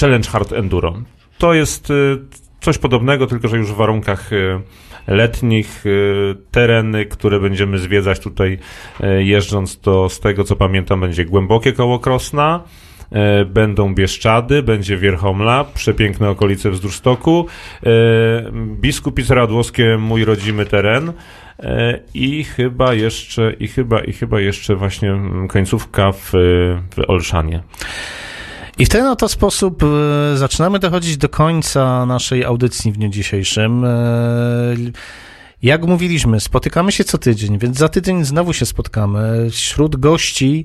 Challenge 0.00 0.28
Hard 0.28 0.52
Enduro. 0.52 0.94
To 1.38 1.54
jest 1.54 1.90
y, 1.90 2.18
coś 2.60 2.78
podobnego, 2.78 3.26
tylko 3.26 3.48
że 3.48 3.56
już 3.56 3.72
w 3.72 3.76
warunkach 3.76 4.32
y, 4.32 4.60
letnich, 5.06 5.86
y, 5.86 6.36
tereny, 6.50 7.06
które 7.06 7.40
będziemy 7.40 7.78
zwiedzać 7.78 8.20
tutaj 8.20 8.58
jeżdżąc, 9.18 9.80
to 9.80 10.08
z 10.08 10.20
tego 10.20 10.44
co 10.44 10.56
pamiętam 10.56 11.00
będzie 11.00 11.24
głębokie 11.24 11.72
koło 11.72 11.98
Krosna, 11.98 12.64
będą 13.46 13.94
Bieszczady, 13.94 14.62
będzie 14.62 14.96
Wierchomla, 14.96 15.64
przepiękne 15.74 16.30
okolice 16.30 16.70
wzdłuż 16.70 16.96
stoku, 16.96 17.46
Biskupice 18.52 19.34
Radłowskie, 19.34 19.96
mój 19.98 20.24
rodzimy 20.24 20.66
teren. 20.66 21.12
I 22.14 22.44
chyba 22.44 22.94
jeszcze, 22.94 23.52
i 23.52 23.68
chyba, 23.68 24.00
i 24.00 24.12
chyba 24.12 24.40
jeszcze 24.40 24.76
właśnie 24.76 25.12
mm, 25.12 25.48
końcówka 25.48 26.12
w, 26.12 26.30
w 26.96 27.10
Olszanie. 27.10 27.62
I 28.78 28.86
w 28.86 28.88
ten 28.88 29.06
oto 29.06 29.28
sposób 29.28 29.82
e, 29.82 30.36
zaczynamy 30.36 30.78
dochodzić 30.78 31.16
do 31.16 31.28
końca 31.28 32.06
naszej 32.06 32.44
audycji 32.44 32.92
w 32.92 32.96
dniu 32.96 33.08
dzisiejszym. 33.08 33.84
Jak 35.62 35.86
mówiliśmy, 35.86 36.40
spotykamy 36.40 36.92
się 36.92 37.04
co 37.04 37.18
tydzień, 37.18 37.58
więc 37.58 37.78
za 37.78 37.88
tydzień 37.88 38.24
znowu 38.24 38.52
się 38.52 38.66
spotkamy. 38.66 39.50
Wśród 39.50 39.96
gości 39.96 40.64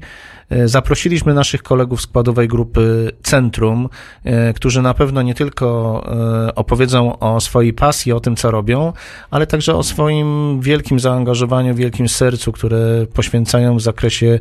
e, 0.49 0.67
zaprosiliśmy 0.67 1.33
naszych 1.33 1.63
kolegów 1.63 2.01
składowej 2.01 2.47
grupy 2.47 3.11
Centrum, 3.23 3.89
e, 4.23 4.53
którzy 4.53 4.81
na 4.81 4.93
pewno 4.93 5.21
nie 5.21 5.35
tylko 5.35 6.03
e, 6.47 6.55
opowiedzą 6.55 7.19
o 7.19 7.41
swojej 7.41 7.73
pasji, 7.73 8.11
o 8.11 8.19
tym, 8.19 8.35
co 8.35 8.51
robią, 8.51 8.93
ale 9.29 9.47
także 9.47 9.75
o 9.75 9.83
swoim 9.83 10.61
wielkim 10.61 10.99
zaangażowaniu, 10.99 11.75
wielkim 11.75 12.09
sercu, 12.09 12.51
które 12.51 13.05
poświęcają 13.13 13.77
w 13.77 13.81
zakresie 13.81 14.39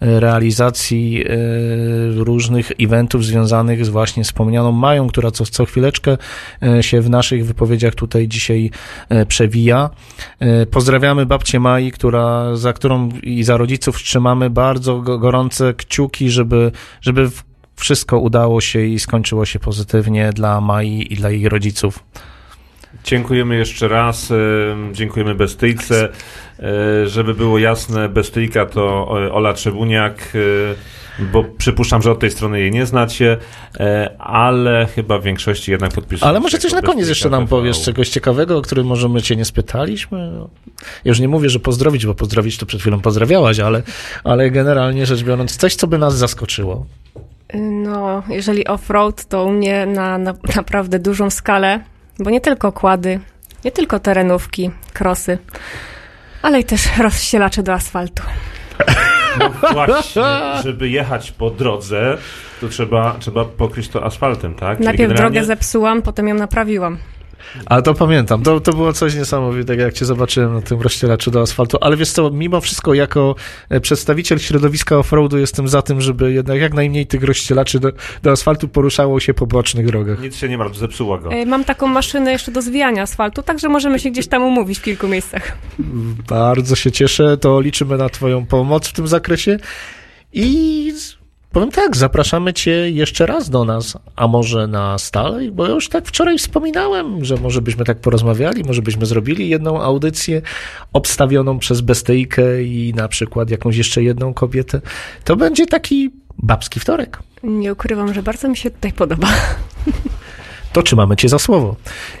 realizacji 0.00 1.24
różnych 2.16 2.72
eventów 2.80 3.24
związanych 3.24 3.86
z 3.86 3.88
właśnie 3.88 4.24
wspomnianą 4.24 4.72
Mają, 4.72 5.08
która 5.08 5.30
co, 5.30 5.44
co 5.44 5.64
chwileczkę 5.64 6.16
się 6.80 7.00
w 7.00 7.10
naszych 7.10 7.46
wypowiedziach 7.46 7.94
tutaj 7.94 8.28
dzisiaj 8.28 8.70
przewija. 9.28 9.87
E, 10.40 10.66
Pozdrawiamy 10.66 11.26
babcię 11.26 11.60
Mai, 11.60 11.90
która, 11.92 12.56
za 12.56 12.72
którą 12.72 13.08
i 13.22 13.44
za 13.44 13.56
rodziców 13.56 13.96
trzymamy 13.96 14.50
bardzo 14.50 14.98
go- 15.00 15.18
gorące 15.18 15.74
kciuki, 15.74 16.30
żeby, 16.30 16.72
żeby 17.00 17.30
wszystko 17.76 18.18
udało 18.18 18.60
się 18.60 18.80
i 18.84 18.98
skończyło 18.98 19.44
się 19.44 19.58
pozytywnie 19.58 20.30
dla 20.32 20.60
Mai 20.60 21.06
i 21.12 21.16
dla 21.16 21.30
jej 21.30 21.48
rodziców. 21.48 22.04
Dziękujemy 23.04 23.56
jeszcze 23.56 23.88
raz, 23.88 24.30
e, 24.30 24.34
dziękujemy 24.92 25.34
Bestyjce. 25.34 26.08
E, 26.58 27.06
Żeby 27.08 27.34
było 27.34 27.58
jasne, 27.58 28.08
Bestyjka 28.08 28.66
to 28.66 29.08
Ola 29.32 29.52
Trzebuniak, 29.52 30.32
bo 31.18 31.44
przypuszczam, 31.58 32.02
że 32.02 32.12
od 32.12 32.18
tej 32.18 32.30
strony 32.30 32.60
jej 32.60 32.70
nie 32.70 32.86
znacie, 32.86 33.36
ale 34.18 34.86
chyba 34.94 35.18
w 35.18 35.22
większości 35.22 35.70
jednak 35.70 35.92
podpisuje. 35.92 36.28
Ale 36.28 36.40
może 36.40 36.58
coś 36.58 36.72
na 36.72 36.82
koniec 36.82 37.08
jeszcze 37.08 37.30
nam 37.30 37.46
powiesz, 37.46 37.82
czegoś 37.82 38.08
ciekawego, 38.08 38.58
o 38.58 38.62
którym 38.62 38.86
może 38.86 39.08
my 39.08 39.22
cię 39.22 39.36
nie 39.36 39.44
spytaliśmy? 39.44 40.30
No, 40.32 40.48
Już 41.04 41.20
nie 41.20 41.28
mówię, 41.28 41.50
że 41.50 41.60
pozdrowić, 41.60 42.06
bo 42.06 42.14
pozdrowić 42.14 42.58
to 42.58 42.66
przed 42.66 42.80
chwilą 42.80 43.00
pozdrawiałaś, 43.00 43.60
ale, 43.60 43.82
ale 44.24 44.50
generalnie 44.50 45.06
rzecz 45.06 45.22
biorąc, 45.22 45.56
coś, 45.56 45.74
co 45.74 45.86
by 45.86 45.98
nas 45.98 46.16
zaskoczyło. 46.16 46.86
No, 47.54 48.22
jeżeli 48.28 48.64
off-road, 48.64 49.24
to 49.28 49.44
u 49.44 49.50
mnie 49.50 49.86
na, 49.86 50.18
na 50.18 50.34
naprawdę 50.56 50.98
dużą 50.98 51.30
skalę, 51.30 51.80
bo 52.18 52.30
nie 52.30 52.40
tylko 52.40 52.72
kłady, 52.72 53.20
nie 53.64 53.72
tylko 53.72 53.98
terenówki, 53.98 54.70
krosy, 54.92 55.38
ale 56.42 56.60
i 56.60 56.64
też 56.64 56.88
rozścielacze 56.98 57.62
do 57.62 57.72
asfaltu. 57.72 58.22
No 59.38 59.50
właśnie, 59.72 60.22
żeby 60.62 60.88
jechać 60.88 61.32
po 61.32 61.50
drodze, 61.50 62.18
to 62.60 62.68
trzeba, 62.68 63.16
trzeba 63.18 63.44
pokryć 63.44 63.88
to 63.88 64.04
asfaltem, 64.04 64.54
tak? 64.54 64.80
Najpierw 64.80 65.14
drogę 65.14 65.44
zepsułam, 65.44 66.02
potem 66.02 66.28
ją 66.28 66.34
naprawiłam. 66.34 66.98
A 67.66 67.82
to 67.82 67.94
pamiętam, 67.94 68.42
to, 68.42 68.60
to 68.60 68.72
było 68.72 68.92
coś 68.92 69.14
niesamowitego, 69.14 69.82
jak 69.82 69.94
cię 69.94 70.04
zobaczyłem 70.04 70.54
na 70.54 70.62
tym 70.62 70.80
rozścielaczu 70.80 71.30
do 71.30 71.40
asfaltu, 71.40 71.78
ale 71.80 71.96
wiesz 71.96 72.10
co, 72.10 72.30
mimo 72.30 72.60
wszystko 72.60 72.94
jako 72.94 73.34
e, 73.68 73.80
przedstawiciel 73.80 74.38
środowiska 74.38 74.98
offroadu 74.98 75.38
jestem 75.38 75.68
za 75.68 75.82
tym, 75.82 76.00
żeby 76.00 76.32
jednak 76.32 76.60
jak 76.60 76.74
najmniej 76.74 77.06
tych 77.06 77.22
rozścielaczy 77.24 77.80
do, 77.80 77.92
do 78.22 78.30
asfaltu 78.30 78.68
poruszało 78.68 79.20
się 79.20 79.34
po 79.34 79.46
bocznych 79.46 79.86
drogach. 79.86 80.20
Nic 80.20 80.36
się 80.36 80.48
nie 80.48 80.58
martw, 80.58 80.76
zepsuła 80.78 81.18
go. 81.18 81.32
E, 81.32 81.46
Mam 81.46 81.64
taką 81.64 81.86
maszynę 81.86 82.32
jeszcze 82.32 82.52
do 82.52 82.62
zwijania 82.62 83.02
asfaltu, 83.02 83.42
także 83.42 83.68
możemy 83.68 83.98
się 83.98 84.10
gdzieś 84.10 84.26
tam 84.28 84.42
umówić 84.42 84.78
w 84.78 84.82
kilku 84.82 85.08
miejscach. 85.08 85.58
Bardzo 86.28 86.76
się 86.76 86.92
cieszę, 86.92 87.36
to 87.36 87.60
liczymy 87.60 87.96
na 87.96 88.08
twoją 88.08 88.46
pomoc 88.46 88.88
w 88.88 88.92
tym 88.92 89.08
zakresie 89.08 89.58
i 90.32 90.92
powiem 91.58 91.72
tak, 91.72 91.96
zapraszamy 91.96 92.52
cię 92.52 92.90
jeszcze 92.90 93.26
raz 93.26 93.50
do 93.50 93.64
nas, 93.64 93.98
a 94.16 94.26
może 94.26 94.66
na 94.66 94.98
stale, 94.98 95.50
bo 95.50 95.66
już 95.66 95.88
tak 95.88 96.06
wczoraj 96.06 96.38
wspominałem, 96.38 97.24
że 97.24 97.36
może 97.36 97.62
byśmy 97.62 97.84
tak 97.84 98.00
porozmawiali, 98.00 98.64
może 98.64 98.82
byśmy 98.82 99.06
zrobili 99.06 99.48
jedną 99.48 99.82
audycję 99.82 100.42
obstawioną 100.92 101.58
przez 101.58 101.80
Bestyjkę 101.80 102.62
i 102.62 102.94
na 102.96 103.08
przykład 103.08 103.50
jakąś 103.50 103.76
jeszcze 103.76 104.02
jedną 104.02 104.34
kobietę. 104.34 104.80
To 105.24 105.36
będzie 105.36 105.66
taki 105.66 106.10
babski 106.38 106.80
wtorek. 106.80 107.18
Nie 107.42 107.72
ukrywam, 107.72 108.14
że 108.14 108.22
bardzo 108.22 108.48
mi 108.48 108.56
się 108.56 108.70
tutaj 108.70 108.92
podoba. 108.92 109.28
To 110.72 110.82
trzymamy 110.82 111.16
Cię 111.16 111.28
za 111.28 111.38
słowo. 111.38 111.76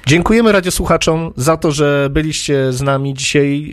Dziękujemy 0.06 0.52
radiosłuchaczom 0.52 1.32
za 1.36 1.56
to, 1.56 1.72
że 1.72 2.08
byliście 2.10 2.72
z 2.72 2.82
nami 2.82 3.14
dzisiaj. 3.14 3.72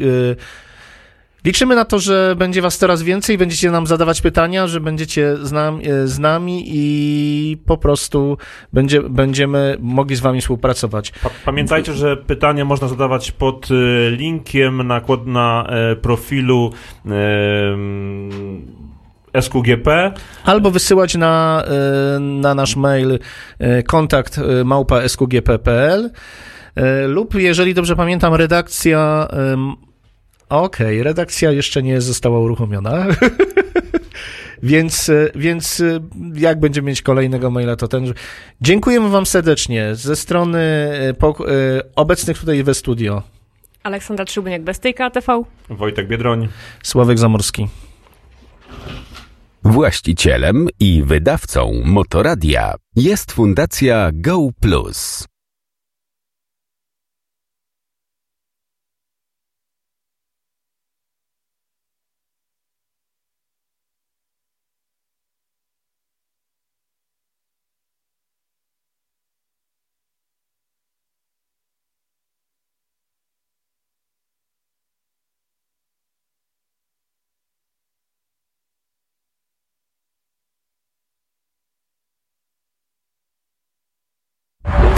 Liczymy 1.45 1.75
na 1.75 1.85
to, 1.85 1.99
że 1.99 2.35
będzie 2.37 2.61
Was 2.61 2.77
coraz 2.77 3.03
więcej, 3.03 3.37
będziecie 3.37 3.71
nam 3.71 3.87
zadawać 3.87 4.21
pytania, 4.21 4.67
że 4.67 4.79
będziecie 4.79 5.37
z, 5.41 5.51
nam, 5.51 5.79
y, 5.79 6.07
z 6.07 6.19
nami 6.19 6.63
i 6.67 7.57
po 7.65 7.77
prostu 7.77 8.37
będzie, 8.73 9.01
będziemy 9.01 9.77
mogli 9.79 10.15
z 10.15 10.19
Wami 10.19 10.41
współpracować. 10.41 11.11
Pa- 11.11 11.29
Pamiętajcie, 11.45 11.93
że 11.93 12.17
pytania 12.17 12.65
można 12.65 12.87
zadawać 12.87 13.31
pod 13.31 13.67
e, 13.71 14.11
linkiem 14.11 14.87
na, 14.87 15.01
na 15.25 15.67
e, 15.69 15.95
profilu 15.95 16.71
e, 19.35 19.41
SQGP. 19.41 20.13
Albo 20.45 20.71
wysyłać 20.71 21.15
na, 21.15 21.63
na 22.19 22.55
nasz 22.55 22.75
mail 22.75 23.19
kontakt 23.87 24.39
małpa 24.65 25.01
lub 27.07 27.35
jeżeli 27.35 27.73
dobrze 27.73 27.95
pamiętam 27.95 28.33
redakcja 28.33 29.27
okej, 30.49 31.03
redakcja 31.03 31.51
jeszcze 31.51 31.83
nie 31.83 32.01
została 32.01 32.39
uruchomiona 32.39 33.05
więc, 34.63 35.09
y, 35.09 35.31
więc 35.35 35.79
y, 35.79 36.01
jak 36.33 36.59
będziemy 36.59 36.87
mieć 36.87 37.01
kolejnego 37.01 37.51
maila 37.51 37.75
to 37.75 37.87
ten 37.87 38.13
dziękujemy 38.61 39.09
wam 39.09 39.25
serdecznie 39.25 39.95
ze 39.95 40.15
strony 40.15 40.59
pok- 41.19 41.49
y, 41.49 41.81
obecnych 41.95 42.39
tutaj 42.39 42.63
we 42.63 42.73
studio 42.73 43.23
Aleksandra 43.83 44.25
Trzybyniak, 44.25 44.61
Bestyjka 44.63 45.09
TV. 45.09 45.43
Wojtek 45.69 46.07
Biedroń. 46.07 46.47
Sławek 46.83 47.19
Zamorski 47.19 47.67
Właścicielem 49.63 50.67
i 50.79 51.03
wydawcą 51.03 51.81
Motoradia 51.85 52.73
jest 52.95 53.31
Fundacja 53.31 54.09
Go 54.13 54.49
Plus. 54.59 55.25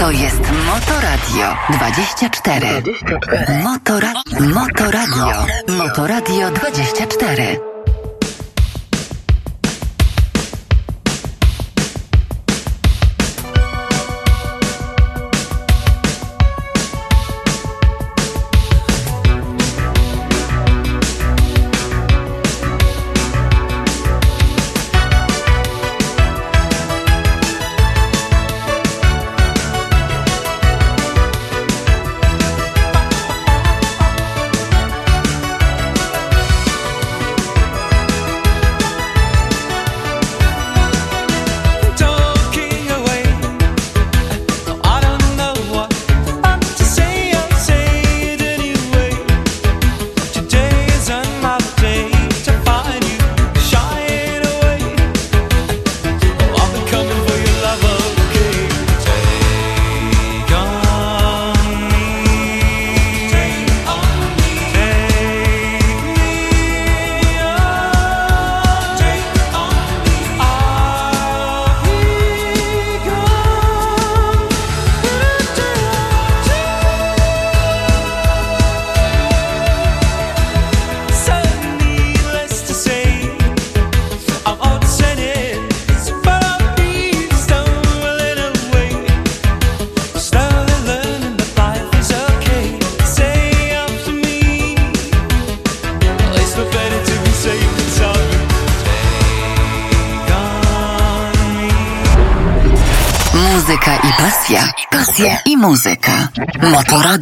To 0.07 0.11
jest 0.11 0.41
Motoradio 0.65 1.57
24. 1.69 2.67
Motora 3.63 4.13
Motoradio. 4.39 5.45
Motoradio 5.67 6.51
24. 6.51 7.76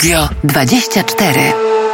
Motoradio 0.06 0.30
24. 0.44 1.85